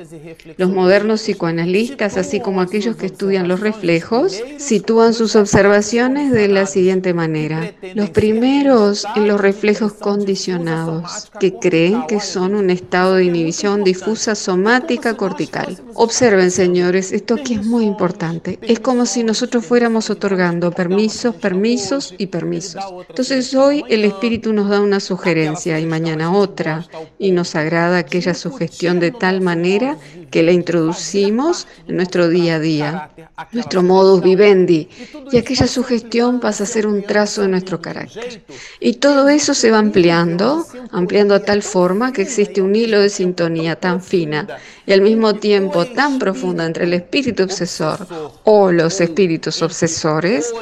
Los 0.57 0.69
modernos 0.69 1.21
psicoanalistas, 1.21 2.17
así 2.17 2.39
como 2.39 2.61
aquellos 2.61 2.95
que 2.95 3.05
estudian 3.05 3.47
los 3.47 3.61
reflejos, 3.61 4.43
sitúan 4.57 5.13
sus 5.13 5.35
observaciones 5.35 6.31
de 6.31 6.47
la 6.47 6.65
siguiente 6.65 7.13
manera. 7.13 7.73
Los 7.95 8.09
primeros 8.09 9.05
en 9.15 9.27
los 9.27 9.39
reflejos 9.39 9.93
condicionados, 9.93 11.31
que 11.39 11.53
creen 11.53 12.03
que 12.07 12.19
son 12.19 12.55
un 12.55 12.69
estado 12.69 13.15
de 13.15 13.25
inhibición 13.25 13.83
difusa 13.83 14.35
somática 14.35 15.15
cortical. 15.15 15.77
Observen, 15.93 16.51
señores, 16.51 17.11
esto 17.11 17.35
aquí 17.35 17.55
es 17.55 17.65
muy 17.65 17.85
importante. 17.85 18.59
Es 18.61 18.79
como 18.79 19.05
si 19.05 19.23
nosotros 19.23 19.65
fuéramos 19.65 20.09
otorgando 20.09 20.71
permisos, 20.71 21.35
permisos 21.35 22.13
y 22.17 22.27
permisos. 22.27 22.83
Entonces 23.09 23.53
hoy 23.53 23.83
el 23.89 24.05
espíritu 24.05 24.53
nos 24.53 24.69
da 24.69 24.81
una 24.81 24.99
sugerencia 24.99 25.79
y 25.79 25.85
mañana 25.85 26.33
otra 26.33 26.85
y 27.19 27.31
nos 27.31 27.55
agrada 27.55 27.97
aquella 27.97 28.33
sugestión 28.63 28.99
de 28.99 29.11
tal 29.11 29.41
manera 29.41 29.97
que 30.31 30.41
la 30.41 30.51
introducimos 30.51 31.67
en 31.87 31.97
nuestro 31.97 32.29
día 32.29 32.55
a 32.55 32.59
día, 32.59 33.09
nuestro 33.51 33.83
modus 33.83 34.23
vivendi, 34.23 34.87
y 35.31 35.37
aquella 35.37 35.67
sugestión 35.67 36.39
pasa 36.39 36.63
a 36.63 36.67
ser 36.67 36.87
un 36.87 37.03
trazo 37.03 37.41
de 37.41 37.49
nuestro 37.49 37.81
carácter. 37.81 38.41
Y 38.79 38.93
todo 38.93 39.27
eso 39.27 39.53
se 39.53 39.69
va 39.69 39.79
ampliando, 39.79 40.65
ampliando 40.91 41.35
a 41.35 41.41
tal 41.41 41.61
forma 41.61 42.13
que 42.13 42.21
existe 42.21 42.61
un 42.61 42.75
hilo 42.75 43.01
de 43.01 43.09
sintonía 43.09 43.75
tan 43.75 44.01
fina 44.01 44.47
y 44.85 44.93
al 44.93 45.01
mismo 45.01 45.35
tiempo 45.35 45.85
tan 45.85 46.19
profunda 46.19 46.65
entre 46.65 46.85
el 46.85 46.93
espíritu 46.93 47.43
obsesor 47.43 48.07
o 48.43 48.71
los 48.71 49.01
espíritus 49.01 49.61
obsesores, 49.61 50.53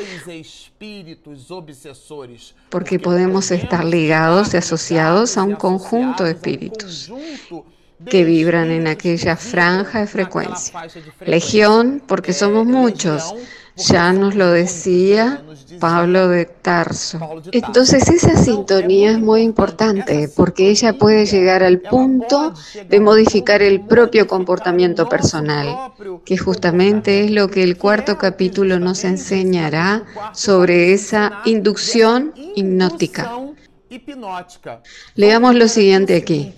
porque 2.70 3.00
podemos 3.00 3.52
estar 3.52 3.86
ligados 3.86 4.54
y 4.54 4.58
asociados 4.58 5.38
a 5.38 5.44
un 5.44 5.56
conjunto 5.56 6.24
de 6.24 6.32
espíritus 6.32 7.12
que 8.10 8.24
vibran 8.24 8.72
en 8.72 8.88
aquella 8.88 9.36
franja 9.36 10.00
de 10.00 10.08
frecuencia. 10.08 10.82
Legión, 11.26 12.02
porque 12.08 12.34
somos 12.34 12.66
muchos. 12.66 13.34
Ya 13.88 14.14
nos 14.14 14.36
lo 14.36 14.52
decía 14.52 15.42
Pablo 15.80 16.28
de 16.28 16.46
Tarso. 16.46 17.42
Entonces 17.52 18.08
esa 18.10 18.36
sintonía 18.38 19.12
es 19.12 19.20
muy 19.20 19.42
importante 19.42 20.30
porque 20.36 20.70
ella 20.70 20.94
puede 20.94 21.26
llegar 21.26 21.64
al 21.64 21.80
punto 21.80 22.54
de 22.90 23.00
modificar 23.00 23.62
el 23.62 23.82
propio 23.82 24.28
comportamiento 24.28 25.10
personal, 25.10 25.94
que 26.26 26.38
justamente 26.38 27.26
es 27.26 27.32
lo 27.32 27.50
que 27.50 27.64
el 27.64 27.78
cuarto 27.78 28.18
capítulo 28.18 28.80
nos 28.80 29.04
enseñará 29.04 30.04
sobre 30.34 30.94
esa 30.94 31.42
inducción 31.46 32.34
hipnótica. 32.56 33.32
Leamos 35.16 35.56
lo 35.56 35.68
siguiente 35.68 36.16
aquí. 36.16 36.54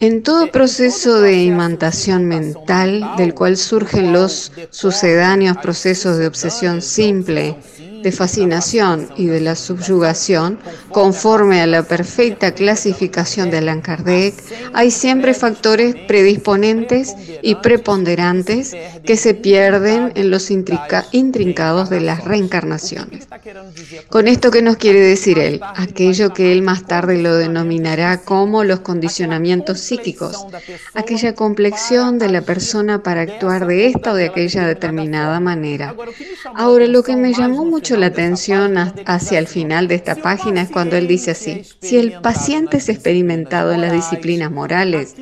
En 0.00 0.22
todo 0.24 0.50
proceso 0.50 1.20
de 1.20 1.44
imantación 1.44 2.24
mental, 2.26 3.12
del 3.16 3.32
cual 3.32 3.56
surgen 3.56 4.12
los 4.12 4.50
sucedáneos 4.70 5.56
procesos 5.58 6.18
de 6.18 6.26
obsesión 6.26 6.82
simple, 6.82 7.56
de 8.04 8.12
fascinación 8.12 9.08
y 9.16 9.26
de 9.26 9.40
la 9.40 9.56
subyugación, 9.56 10.58
conforme 10.90 11.62
a 11.62 11.66
la 11.66 11.82
perfecta 11.82 12.52
clasificación 12.52 13.50
de 13.50 13.58
Allan 13.58 13.80
Kardec, 13.80 14.34
hay 14.74 14.90
siempre 14.90 15.32
factores 15.32 15.96
predisponentes 16.06 17.14
y 17.42 17.54
preponderantes 17.56 18.76
que 19.04 19.16
se 19.16 19.32
pierden 19.32 20.12
en 20.14 20.30
los 20.30 20.50
intrincados 20.50 21.88
de 21.88 22.00
las 22.02 22.22
reencarnaciones. 22.24 23.26
Con 24.10 24.28
esto, 24.28 24.50
¿qué 24.50 24.60
nos 24.60 24.76
quiere 24.76 25.00
decir 25.00 25.38
él? 25.38 25.60
Aquello 25.74 26.34
que 26.34 26.52
él 26.52 26.60
más 26.60 26.86
tarde 26.86 27.16
lo 27.22 27.34
denominará 27.34 28.20
como 28.20 28.64
los 28.64 28.80
condicionamientos 28.80 29.80
psíquicos, 29.80 30.46
aquella 30.92 31.34
complexión 31.34 32.18
de 32.18 32.28
la 32.28 32.42
persona 32.42 33.02
para 33.02 33.22
actuar 33.22 33.66
de 33.66 33.86
esta 33.86 34.12
o 34.12 34.14
de 34.14 34.26
aquella 34.26 34.66
determinada 34.66 35.40
manera. 35.40 35.94
Ahora, 36.54 36.86
lo 36.86 37.02
que 37.02 37.16
me 37.16 37.32
llamó 37.32 37.64
mucho 37.64 37.93
la 37.96 38.06
atención 38.06 38.76
hacia 39.06 39.38
el 39.38 39.46
final 39.46 39.88
de 39.88 39.94
esta 39.94 40.16
página 40.16 40.62
es 40.62 40.70
cuando 40.70 40.96
él 40.96 41.06
dice 41.06 41.32
así, 41.32 41.62
si 41.80 41.98
el 41.98 42.20
paciente 42.20 42.78
es 42.78 42.88
experimentado 42.88 43.72
en 43.72 43.80
las 43.80 43.92
disciplinas 43.92 44.50
morales, 44.50 45.14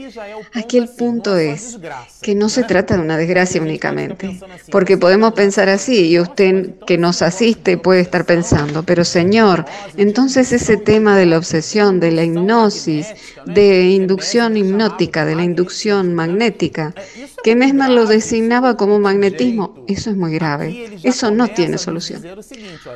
aquí 0.52 0.78
el 0.78 0.88
punto 0.88 1.36
es 1.36 1.78
que 2.20 2.34
no 2.34 2.48
se 2.48 2.64
trata 2.64 2.96
de 2.96 3.02
una 3.02 3.16
desgracia 3.16 3.60
únicamente, 3.60 4.40
porque 4.70 4.96
podemos 4.96 5.32
pensar 5.34 5.68
así 5.68 6.10
y 6.10 6.18
usted 6.18 6.74
que 6.86 6.98
nos 6.98 7.22
asiste 7.22 7.78
puede 7.78 8.00
estar 8.00 8.24
pensando, 8.24 8.82
pero 8.82 9.04
Señor, 9.04 9.64
entonces 9.96 10.52
ese 10.52 10.76
tema 10.76 11.16
de 11.16 11.26
la 11.26 11.38
obsesión, 11.38 12.00
de 12.00 12.12
la 12.12 12.24
hipnosis, 12.24 13.06
de 13.46 13.90
inducción 13.90 14.56
hipnótica, 14.56 15.24
de 15.24 15.34
la 15.34 15.44
inducción 15.44 16.14
magnética, 16.14 16.94
que 17.42 17.56
Mesmer 17.56 17.90
lo 17.90 18.06
designaba 18.06 18.76
como 18.76 18.98
magnetismo, 18.98 19.84
eso 19.88 20.10
es 20.10 20.16
muy 20.16 20.32
grave, 20.34 20.98
eso 21.02 21.30
no 21.30 21.48
tiene 21.48 21.78
solución. 21.78 22.22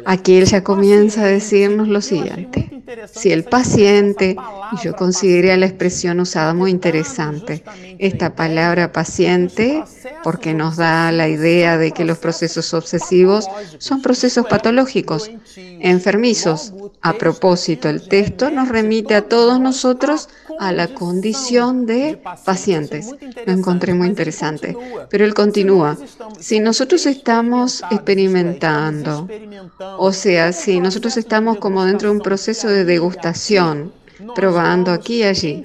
Aquí 0.04 0.37
él 0.37 0.46
ya 0.46 0.62
comienza 0.62 1.22
a 1.22 1.26
decirnos 1.26 1.88
lo 1.88 2.00
siguiente. 2.00 2.70
Si 3.12 3.32
el 3.32 3.44
paciente, 3.44 4.37
y 4.72 4.85
yo 4.85 4.94
consideré 4.94 5.56
la 5.56 5.66
expresión 5.66 6.20
usada 6.20 6.54
muy 6.54 6.70
interesante, 6.70 7.64
esta 7.98 8.35
palabra 8.35 8.92
paciente, 8.92 9.82
porque 10.22 10.54
nos 10.54 10.76
da 10.76 11.11
la 11.12 11.28
idea 11.28 11.78
de 11.78 11.92
que 11.92 12.04
los 12.04 12.18
procesos 12.18 12.72
obsesivos 12.74 13.48
son 13.78 14.02
procesos 14.02 14.46
patológicos, 14.46 15.30
enfermizos. 15.56 16.72
A 17.07 17.12
propósito, 17.12 17.88
el 17.88 18.09
texto 18.09 18.51
nos 18.51 18.66
remite 18.69 19.14
a 19.14 19.23
todos 19.23 19.61
nosotros 19.61 20.29
a 20.59 20.73
la 20.73 20.88
condición 20.88 21.87
de 21.87 22.21
pacientes. 22.45 23.14
Lo 23.47 23.53
encontré 23.53 23.95
muy 23.95 24.09
interesante. 24.09 24.77
Pero 25.09 25.25
él 25.25 25.33
continúa. 25.33 25.97
Si 26.40 26.59
nosotros 26.59 27.07
estamos 27.07 27.85
experimentando, 27.92 29.29
o 29.99 30.12
sea, 30.12 30.53
si 30.53 30.81
nosotros 30.81 31.16
estamos 31.16 31.59
como 31.59 31.85
dentro 31.85 32.09
de 32.09 32.16
un 32.16 32.23
proceso 32.23 32.66
de 32.66 32.85
degustación, 32.85 33.92
probando 34.35 34.92
aquí 34.92 35.18
y 35.18 35.22
allí. 35.24 35.64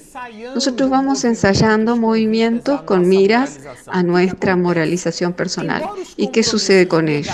Nosotros 0.53 0.89
vamos 0.89 1.23
ensayando 1.23 1.95
movimientos 1.95 2.81
con 2.81 3.07
miras 3.07 3.59
a 3.87 4.03
nuestra 4.03 4.55
moralización 4.55 5.33
personal. 5.33 5.83
¿Y 6.17 6.27
qué 6.27 6.43
sucede 6.43 6.87
con 6.87 7.09
ello? 7.09 7.31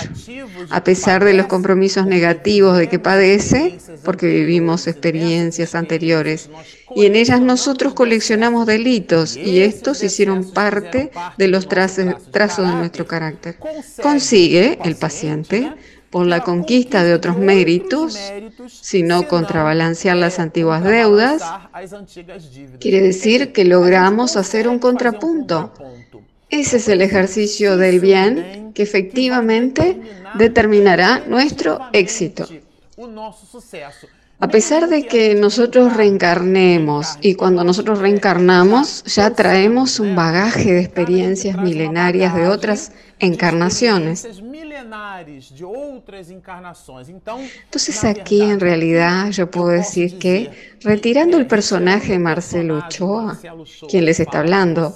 A 0.70 0.84
pesar 0.84 1.24
de 1.24 1.34
los 1.34 1.48
compromisos 1.48 2.06
negativos 2.06 2.78
de 2.78 2.90
que 2.90 3.00
padece, 3.00 3.78
porque 4.04 4.28
vivimos 4.28 4.88
experiencias 4.88 5.76
anteriores, 5.76 6.50
y 6.96 7.06
en 7.06 7.16
ellas 7.16 7.42
nosotros 7.42 7.94
coleccionamos 7.94 8.66
delitos, 8.66 9.36
y 9.36 9.62
estos 9.62 10.04
hicieron 10.04 10.52
parte 10.52 11.12
de 11.38 11.48
los 11.48 11.68
trazos 11.68 12.68
de 12.68 12.76
nuestro 12.76 13.06
carácter. 13.08 13.58
Consigue 14.02 14.80
el 14.84 14.96
paciente 14.96 15.72
por 16.10 16.26
la 16.26 16.42
conquista 16.42 17.04
de 17.04 17.14
otros 17.14 17.38
méritos, 17.38 18.18
sino 18.68 19.28
contrabalancear 19.28 20.16
las 20.16 20.40
antiguas 20.40 20.84
deudas, 20.84 21.44
quiere 22.80 23.02
decir 23.02 23.52
que 23.52 23.66
logramos 23.66 24.38
hacer 24.38 24.68
un 24.68 24.80
contrapunto. 24.80 25.74
Ese 26.50 26.78
es 26.78 26.88
el 26.88 27.02
ejercicio 27.02 27.76
del 27.76 28.00
bien 28.00 28.72
que 28.74 28.84
efectivamente 28.84 30.00
determinará 30.36 31.24
nuestro 31.28 31.80
éxito. 31.92 32.48
A 34.40 34.50
pesar 34.50 34.88
de 34.88 35.08
que 35.08 35.34
nosotros 35.34 35.98
reencarnemos 35.98 37.18
y 37.22 37.34
cuando 37.34 37.64
nosotros 37.64 37.98
reencarnamos 37.98 39.04
ya 39.06 39.32
traemos 39.32 40.00
un 40.00 40.16
bagaje 40.16 40.74
de 40.74 40.82
experiencias 40.82 41.58
milenarias 41.58 42.36
de 42.36 42.48
otras 42.48 42.92
encarnaciones. 43.18 44.28
Entonces 47.64 48.04
aquí 48.04 48.42
en 48.44 48.60
realidad 48.60 49.32
yo 49.32 49.50
puedo 49.50 49.70
decir 49.70 50.20
que 50.20 50.52
retirando 50.82 51.38
el 51.38 51.48
personaje 51.48 52.20
Marcelo 52.20 52.78
Ochoa, 52.78 53.40
quien 53.90 54.06
les 54.06 54.20
está 54.20 54.42
hablando, 54.42 54.96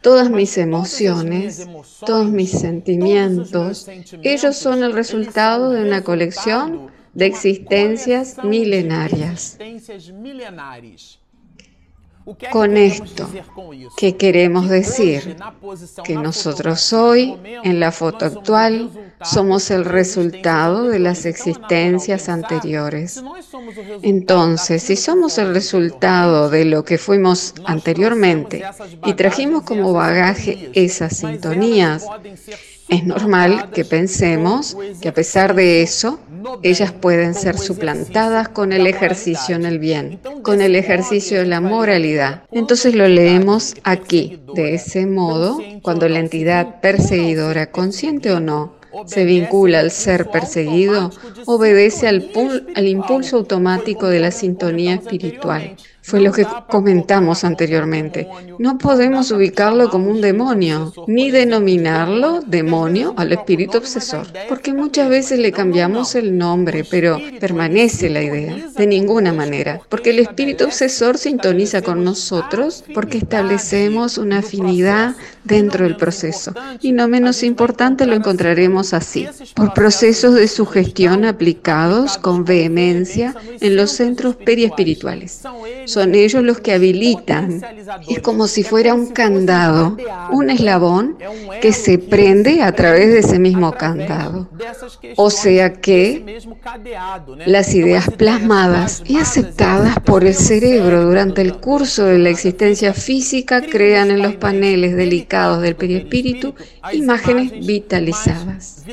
todas 0.00 0.30
mis 0.30 0.56
emociones, 0.56 1.68
todos 2.06 2.30
mis 2.30 2.52
sentimientos, 2.52 3.86
ellos 4.22 4.56
son 4.56 4.82
el 4.82 4.94
resultado 4.94 5.72
de 5.72 5.82
una 5.82 6.02
colección 6.02 6.96
de 7.14 7.26
existencias 7.26 8.36
milenarias. 8.44 9.58
Con 12.52 12.76
esto, 12.76 13.26
¿qué 13.96 14.16
queremos 14.16 14.68
decir? 14.68 15.36
Que 16.04 16.14
nosotros 16.14 16.92
hoy, 16.92 17.36
en 17.64 17.80
la 17.80 17.90
foto 17.90 18.26
actual, 18.26 18.90
somos 19.24 19.70
el 19.70 19.86
resultado 19.86 20.88
de 20.88 20.98
las 20.98 21.24
existencias 21.24 22.28
anteriores. 22.28 23.22
Entonces, 24.02 24.82
si 24.82 24.96
somos 24.96 25.38
el 25.38 25.54
resultado 25.54 26.50
de 26.50 26.66
lo 26.66 26.84
que 26.84 26.98
fuimos 26.98 27.54
anteriormente 27.64 28.62
y 29.06 29.14
trajimos 29.14 29.62
como 29.62 29.94
bagaje 29.94 30.70
esas 30.74 31.16
sintonías, 31.16 32.06
es 32.88 33.04
normal 33.04 33.70
que 33.70 33.84
pensemos 33.84 34.76
que 35.00 35.08
a 35.08 35.14
pesar 35.14 35.54
de 35.54 35.82
eso, 35.82 36.18
ellas 36.62 36.92
pueden 36.92 37.34
ser 37.34 37.58
suplantadas 37.58 38.48
con 38.48 38.72
el 38.72 38.86
ejercicio 38.86 39.56
en 39.56 39.66
el 39.66 39.78
bien, 39.78 40.20
con 40.42 40.60
el 40.60 40.74
ejercicio 40.74 41.40
de 41.40 41.46
la 41.46 41.60
moralidad. 41.60 42.44
Entonces 42.50 42.94
lo 42.94 43.06
leemos 43.06 43.74
aquí. 43.84 44.40
De 44.54 44.74
ese 44.74 45.06
modo, 45.06 45.60
cuando 45.82 46.08
la 46.08 46.20
entidad 46.20 46.80
perseguidora, 46.80 47.70
consciente 47.70 48.32
o 48.32 48.40
no, 48.40 48.78
se 49.06 49.24
vincula 49.24 49.80
al 49.80 49.90
ser 49.90 50.30
perseguido, 50.30 51.10
obedece 51.44 52.08
al, 52.08 52.30
al 52.74 52.86
impulso 52.86 53.36
automático 53.36 54.08
de 54.08 54.20
la 54.20 54.30
sintonía 54.30 54.94
espiritual 54.94 55.76
fue 56.08 56.20
lo 56.22 56.32
que 56.32 56.46
comentamos 56.68 57.44
anteriormente. 57.44 58.26
No 58.58 58.78
podemos 58.78 59.30
ubicarlo 59.30 59.90
como 59.90 60.10
un 60.10 60.22
demonio, 60.22 60.92
ni 61.06 61.30
denominarlo 61.30 62.40
demonio 62.40 63.12
al 63.18 63.32
espíritu 63.32 63.76
obsesor, 63.76 64.26
porque 64.48 64.72
muchas 64.72 65.10
veces 65.10 65.38
le 65.38 65.52
cambiamos 65.52 66.14
el 66.14 66.38
nombre, 66.38 66.82
pero 66.90 67.18
permanece 67.38 68.08
la 68.08 68.22
idea. 68.22 68.56
De 68.74 68.86
ninguna 68.86 69.34
manera, 69.34 69.80
porque 69.90 70.10
el 70.10 70.20
espíritu 70.20 70.64
obsesor 70.64 71.18
sintoniza 71.18 71.82
con 71.82 72.02
nosotros 72.04 72.84
porque 72.94 73.18
establecemos 73.18 74.16
una 74.16 74.38
afinidad 74.38 75.14
dentro 75.48 75.84
del 75.84 75.96
proceso. 75.96 76.54
Y 76.80 76.92
no 76.92 77.08
menos 77.08 77.42
importante 77.42 78.06
lo 78.06 78.14
encontraremos 78.14 78.94
así, 78.94 79.26
por 79.54 79.74
procesos 79.74 80.34
de 80.34 80.46
sugestión 80.46 81.24
aplicados 81.24 82.18
con 82.18 82.44
vehemencia 82.44 83.34
en 83.60 83.74
los 83.74 83.90
centros 83.90 84.36
periespirituales 84.36 85.42
son 85.88 86.14
ellos 86.14 86.42
los 86.42 86.60
que 86.60 86.72
habilitan. 86.72 87.62
Es 88.08 88.20
como 88.20 88.46
si 88.46 88.62
fuera 88.62 88.94
un 88.94 89.08
candado, 89.08 89.96
un 90.30 90.50
eslabón 90.50 91.16
que 91.60 91.72
se 91.72 91.98
prende 91.98 92.62
a 92.62 92.72
través 92.72 93.08
de 93.08 93.20
ese 93.20 93.38
mismo 93.38 93.72
candado. 93.72 94.48
O 95.16 95.30
sea 95.30 95.72
que 95.72 96.40
las 97.46 97.74
ideas 97.74 98.10
plasmadas 98.10 99.02
y 99.06 99.18
aceptadas 99.18 99.98
por 100.00 100.24
el 100.24 100.34
cerebro 100.34 101.06
durante 101.06 101.40
el 101.40 101.56
curso 101.56 102.04
de 102.04 102.18
la 102.18 102.30
existencia 102.30 102.92
física 102.92 103.62
crean 103.62 104.10
en 104.10 104.22
los 104.22 104.36
paneles 104.36 104.94
delicados 104.94 105.37
del 105.60 105.76
perispíritu 105.76 106.54
imágenes 106.92 107.66
vitalizadas. 107.66 108.84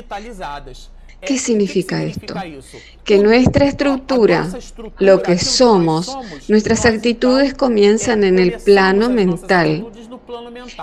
¿Qué 1.21 1.39
significa 1.39 2.03
esto? 2.03 2.35
Que 3.03 3.17
nuestra 3.17 3.65
estructura, 3.65 4.47
lo 4.99 5.23
que 5.23 5.37
somos, 5.39 6.15
nuestras 6.47 6.85
actitudes 6.85 7.53
comienzan 7.53 8.23
en 8.23 8.37
el 8.37 8.53
plano 8.53 9.09
mental. 9.09 9.87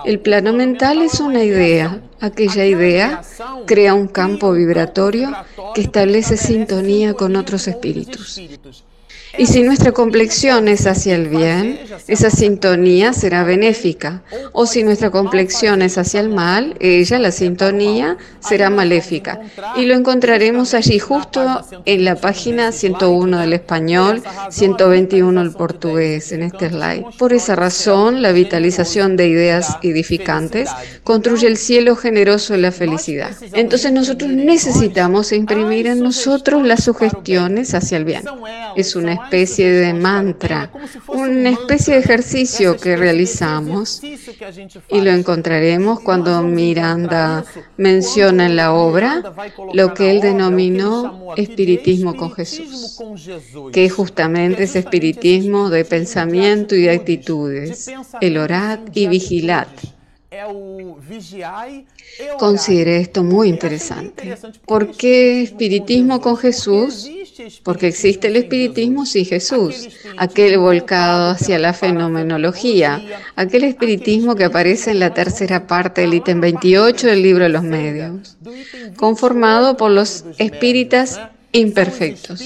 El 0.05 0.20
plano 0.20 0.53
mental 0.53 1.03
es 1.03 1.20
una 1.20 1.44
idea. 1.44 2.01
Aquella 2.20 2.64
idea 2.64 3.22
crea 3.66 3.94
un 3.94 4.09
campo 4.09 4.53
vibratorio 4.53 5.33
que 5.75 5.83
establece 5.83 6.37
sintonía 6.37 7.14
con 7.14 7.37
otros 7.37 7.68
espíritus. 7.68 8.40
Y 9.38 9.47
si 9.47 9.62
nuestra 9.62 9.92
complexión 9.92 10.68
es 10.68 10.87
hacia 10.87 11.14
el 11.14 11.29
bien, 11.29 11.81
esa 12.07 12.31
sintonía 12.31 13.12
será 13.12 13.45
benéfica. 13.45 14.23
O 14.53 14.66
si 14.66 14.83
nuestra 14.83 15.11
complexión 15.11 15.81
es 15.81 15.97
hacia 15.97 16.21
el 16.21 16.29
mal, 16.29 16.77
ella, 16.81 17.18
la 17.18 17.31
sintonía, 17.31 18.18
será 18.40 18.68
maléfica. 18.68 19.40
Y 19.77 19.87
lo 19.87 19.95
encontraremos 19.95 20.75
allí 20.75 20.99
justo 20.99 21.62
en 21.87 22.05
la 22.05 22.16
página 22.16 22.73
101 22.73 23.38
del 23.38 23.53
español, 23.55 24.23
121 24.51 25.40
del 25.42 25.53
portugués, 25.53 26.33
en 26.33 26.42
este 26.42 26.68
slide. 26.68 27.05
Por 27.18 27.33
esa 27.33 27.57
razón, 27.57 28.21
la 28.21 28.33
vitalización 28.33 29.16
de 29.16 29.29
ideas 29.29 29.79
edificantes 29.83 30.68
construye 31.05 31.47
el 31.47 31.57
cielo 31.57 31.97
generoso 31.97 32.53
de 32.53 32.61
la 32.61 32.73
felicidad. 32.73 33.31
Entonces 33.55 33.92
nosotros 33.92 34.31
necesitamos 34.31 35.33
imprimir 35.33 35.87
en 35.87 36.01
nosotros 36.01 36.66
las 36.66 36.85
sugestiones 36.85 37.75
hacia 37.75 37.97
el 37.97 38.05
bien. 38.05 38.23
Es 38.77 38.97
una 38.97 39.21
especie 39.24 39.70
de 39.70 39.94
mantra, 39.94 40.70
una 41.08 41.50
especie 41.50 41.94
de 41.94 42.00
ejercicio 42.00 42.76
que 42.76 42.96
realizamos 42.96 44.02
y 44.02 45.00
lo 45.00 45.11
encontraremos 45.11 46.00
cuando 46.00 46.42
Miranda 46.42 47.44
menciona 47.76 48.46
en 48.46 48.56
la 48.56 48.72
obra 48.72 49.22
lo 49.72 49.94
que 49.94 50.11
él 50.11 50.20
denominó 50.20 51.35
espiritismo 51.37 52.16
con 52.16 52.32
Jesús, 52.32 52.98
que 53.72 53.85
es 53.87 53.92
justamente 53.92 54.64
ese 54.64 54.80
espiritismo 54.80 55.70
de 55.70 55.85
pensamiento 55.85 56.74
y 56.74 56.82
de 56.82 56.90
actitudes, 56.90 57.90
el 58.20 58.38
orad 58.38 58.80
y 58.92 59.06
vigilad. 59.08 59.68
Considere 62.38 62.98
esto 62.98 63.22
muy 63.22 63.48
interesante. 63.48 64.37
¿Por 64.66 64.92
qué 64.92 65.42
espiritismo 65.42 66.20
con 66.20 66.37
Jesús? 66.37 67.08
Porque 67.62 67.88
existe 67.88 68.29
el 68.29 68.37
espiritismo 68.37 69.07
sin 69.07 69.25
Jesús, 69.25 69.88
aquel 70.16 70.59
volcado 70.59 71.31
hacia 71.31 71.59
la 71.59 71.73
fenomenología, 71.73 73.03
aquel 73.37 73.64
espiritismo 73.64 74.35
que 74.35 74.45
aparece 74.45 74.90
en 74.90 75.01
la 75.01 75.14
tercera 75.14 75.66
parte 75.66 76.03
del 76.03 76.14
ítem 76.14 76.40
28 76.40 77.07
del 77.07 77.23
libro 77.23 77.45
de 77.45 77.51
los 77.51 77.62
medios, 77.62 78.37
conformado 78.97 79.77
por 79.77 79.90
los 79.90 80.25
espíritas 80.38 81.21
imperfectos, 81.53 82.42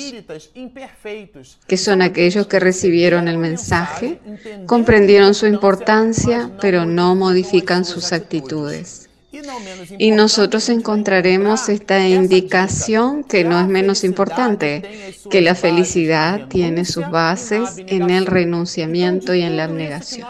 que 1.66 1.76
son 1.76 2.02
aquellos 2.02 2.46
que 2.46 2.60
recibieron 2.60 3.28
el 3.28 3.38
mensaje, 3.38 4.18
comprendieron 4.66 5.34
su 5.34 5.46
importancia, 5.46 6.50
pero 6.60 6.84
no 6.84 7.14
modifican 7.14 7.84
sus 7.84 8.12
actitudes. 8.12 9.05
Y 9.98 10.10
nosotros 10.10 10.68
encontraremos 10.68 11.68
esta 11.68 12.06
indicación 12.06 13.24
que 13.24 13.44
no 13.44 13.60
es 13.60 13.66
menos 13.66 14.04
importante, 14.04 15.14
que 15.30 15.40
la 15.40 15.54
felicidad 15.54 16.46
tiene 16.48 16.84
sus 16.84 17.08
bases 17.10 17.76
en 17.78 18.10
el 18.10 18.26
renunciamiento 18.26 19.34
y 19.34 19.42
en 19.42 19.56
la 19.56 19.64
abnegación. 19.64 20.28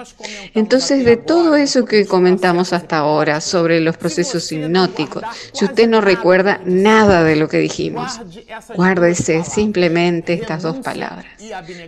Entonces, 0.54 1.04
de 1.04 1.16
todo 1.16 1.56
eso 1.56 1.84
que 1.84 2.06
comentamos 2.06 2.72
hasta 2.72 2.98
ahora 2.98 3.40
sobre 3.40 3.80
los 3.80 3.96
procesos 3.96 4.50
hipnóticos, 4.52 5.22
si 5.52 5.64
usted 5.64 5.88
no 5.88 6.00
recuerda 6.00 6.60
nada 6.64 7.24
de 7.24 7.36
lo 7.36 7.48
que 7.48 7.58
dijimos, 7.58 8.20
guárdese 8.74 9.44
simplemente 9.44 10.34
estas 10.34 10.62
dos 10.62 10.78
palabras, 10.78 11.26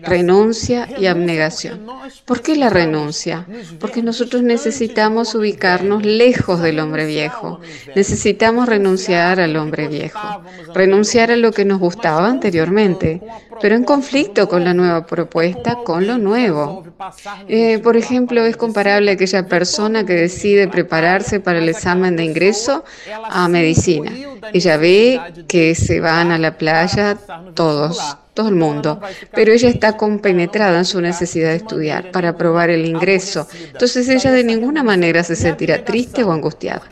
renuncia 0.03 0.89
y 0.99 1.07
abnegación. 1.07 1.87
¿Por 2.25 2.43
qué 2.43 2.57
la 2.57 2.71
renuncia? 2.71 3.47
Porque 3.81 4.03
nosotros 4.03 4.43
necesitamos 4.43 5.35
ubicarnos 5.35 6.05
lejos 6.05 6.61
del 6.61 6.81
hombre 6.81 7.07
Necesitamos 7.95 8.69
renunciar 8.69 9.41
al 9.41 9.57
hombre 9.57 9.89
viejo, 9.89 10.43
renunciar 10.75 11.31
a 11.31 11.37
lo 11.37 11.53
que 11.53 11.65
nos 11.65 11.79
gustaba 11.79 12.29
anteriormente, 12.29 13.21
pero 13.61 13.75
en 13.75 13.85
conflicto 13.85 14.49
con 14.49 14.65
la 14.65 14.75
nueva 14.75 15.07
propuesta, 15.07 15.77
con 15.85 16.07
lo 16.07 16.19
nuevo. 16.19 16.85
Eh, 17.49 17.79
por 17.79 17.97
ejemplo, 17.97 18.45
es 18.45 18.57
comparable 18.57 19.11
a 19.11 19.15
aquella 19.15 19.47
persona 19.47 20.05
que 20.05 20.15
decide 20.15 20.69
prepararse 20.69 21.41
para 21.41 21.59
el 21.59 21.69
examen 21.69 22.17
de 22.17 22.25
ingreso 22.25 22.85
a 23.25 23.49
medicina. 23.49 24.13
Ella 24.53 24.77
ve 24.77 25.21
que 25.49 25.75
se 25.75 26.01
van 26.01 26.31
a 26.31 26.39
la 26.39 26.57
playa 26.57 27.17
todos 27.55 28.19
todo 28.39 28.51
el 28.51 28.55
mundo, 28.55 29.01
pero 29.35 29.53
ella 29.53 29.69
está 29.69 29.97
compenetrada 29.97 30.79
en 30.79 30.85
su 30.85 31.01
necesidad 31.01 31.49
de 31.49 31.57
estudiar 31.57 32.13
para 32.13 32.29
aprobar 32.29 32.71
el 32.71 32.87
ingreso. 32.87 33.49
Entonces 33.73 34.09
ella 34.09 34.31
de 34.31 34.45
ninguna 34.45 34.85
manera 34.85 35.25
se 35.25 35.35
sentirá 35.35 35.85
triste 35.85 36.23
o 36.23 36.31
angustiada. 36.31 36.83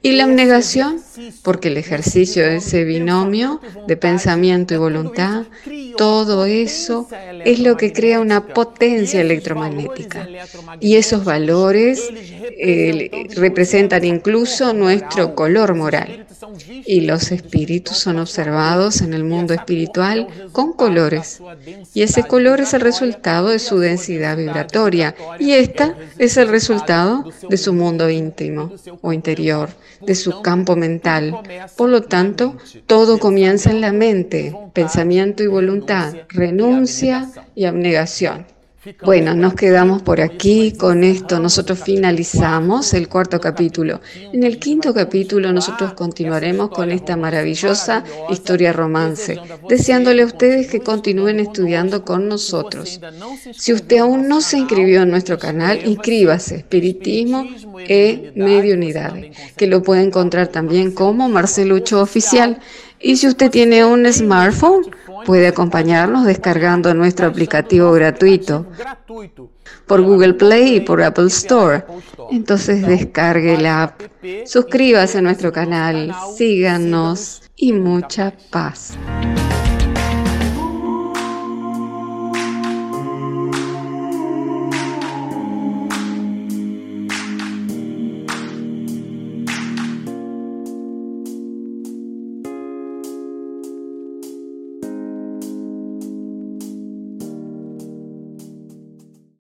Y 0.00 0.12
la 0.12 0.24
abnegación, 0.24 1.02
porque 1.42 1.68
el 1.68 1.76
ejercicio 1.76 2.42
de 2.44 2.56
ese 2.56 2.84
binomio 2.84 3.60
de 3.86 3.98
pensamiento 3.98 4.72
y 4.72 4.78
voluntad, 4.78 5.42
todo 5.98 6.46
eso 6.46 7.06
es 7.44 7.58
lo 7.58 7.76
que 7.76 7.92
crea 7.92 8.20
una 8.20 8.46
potencia 8.46 9.20
electromagnética. 9.20 10.26
Y 10.80 10.96
esos 10.96 11.22
valores 11.22 12.08
eh, 12.58 13.28
representan 13.36 14.04
incluso 14.04 14.72
nuestro 14.72 15.34
color 15.34 15.74
moral. 15.74 16.26
Y 16.84 17.02
los 17.02 17.32
espíritus 17.32 17.96
son 17.96 18.18
observados 18.18 19.00
en 19.00 19.14
el 19.14 19.24
mundo 19.24 19.54
espiritual 19.54 20.28
con 20.52 20.72
Y 21.94 22.02
ese 22.02 22.24
color 22.24 22.60
es 22.60 22.74
el 22.74 22.80
resultado 22.80 23.48
de 23.48 23.58
su 23.58 23.78
densidad 23.78 24.36
vibratoria. 24.36 25.14
Y 25.38 25.52
esta 25.52 25.94
es 26.18 26.36
el 26.36 26.48
resultado 26.48 27.24
de 27.48 27.56
su 27.56 27.72
mundo 27.72 28.08
íntimo 28.10 28.72
o 29.00 29.12
interior, 29.12 29.70
de 30.00 30.14
su 30.14 30.42
campo 30.42 30.76
mental. 30.76 31.36
Por 31.76 31.90
lo 31.90 32.02
tanto, 32.02 32.56
todo 32.86 33.18
comienza 33.18 33.70
en 33.70 33.80
la 33.80 33.92
mente, 33.92 34.54
pensamiento 34.72 35.42
y 35.42 35.46
voluntad, 35.46 36.14
renuncia 36.28 37.30
y 37.54 37.64
abnegación. 37.64 38.53
Bueno, 39.02 39.34
nos 39.34 39.54
quedamos 39.54 40.02
por 40.02 40.20
aquí 40.20 40.72
con 40.72 41.04
esto. 41.04 41.38
Nosotros 41.40 41.80
finalizamos 41.82 42.92
el 42.92 43.08
cuarto 43.08 43.40
capítulo. 43.40 44.00
En 44.32 44.42
el 44.42 44.58
quinto 44.58 44.92
capítulo 44.92 45.52
nosotros 45.52 45.94
continuaremos 45.94 46.68
con 46.70 46.90
esta 46.90 47.16
maravillosa 47.16 48.04
historia 48.30 48.72
romance, 48.72 49.40
deseándole 49.68 50.22
a 50.22 50.26
ustedes 50.26 50.66
que 50.68 50.80
continúen 50.80 51.40
estudiando 51.40 52.04
con 52.04 52.28
nosotros. 52.28 53.00
Si 53.52 53.72
usted 53.72 53.98
aún 53.98 54.28
no 54.28 54.40
se 54.40 54.58
inscribió 54.58 55.02
en 55.02 55.10
nuestro 55.10 55.38
canal, 55.38 55.80
inscríbase, 55.84 56.56
Espiritismo 56.56 57.46
e 57.76 58.32
Mediunidad, 58.34 59.14
que 59.56 59.66
lo 59.66 59.82
puede 59.82 60.02
encontrar 60.02 60.48
también 60.48 60.92
como 60.92 61.28
Marcelucho 61.28 62.00
Oficial. 62.00 62.58
Y 63.04 63.16
si 63.18 63.26
usted 63.26 63.50
tiene 63.50 63.84
un 63.84 64.10
smartphone, 64.10 64.86
puede 65.26 65.48
acompañarnos 65.48 66.24
descargando 66.24 66.94
nuestro 66.94 67.26
aplicativo 67.26 67.92
gratuito 67.92 68.66
por 69.86 70.00
Google 70.00 70.32
Play 70.32 70.76
y 70.76 70.80
por 70.80 71.02
Apple 71.02 71.26
Store. 71.26 71.84
Entonces 72.30 72.86
descargue 72.86 73.58
la 73.58 73.82
app, 73.82 74.00
suscríbase 74.46 75.18
a 75.18 75.20
nuestro 75.20 75.52
canal, 75.52 76.14
síganos 76.34 77.42
y 77.56 77.74
mucha 77.74 78.32
paz. 78.50 78.96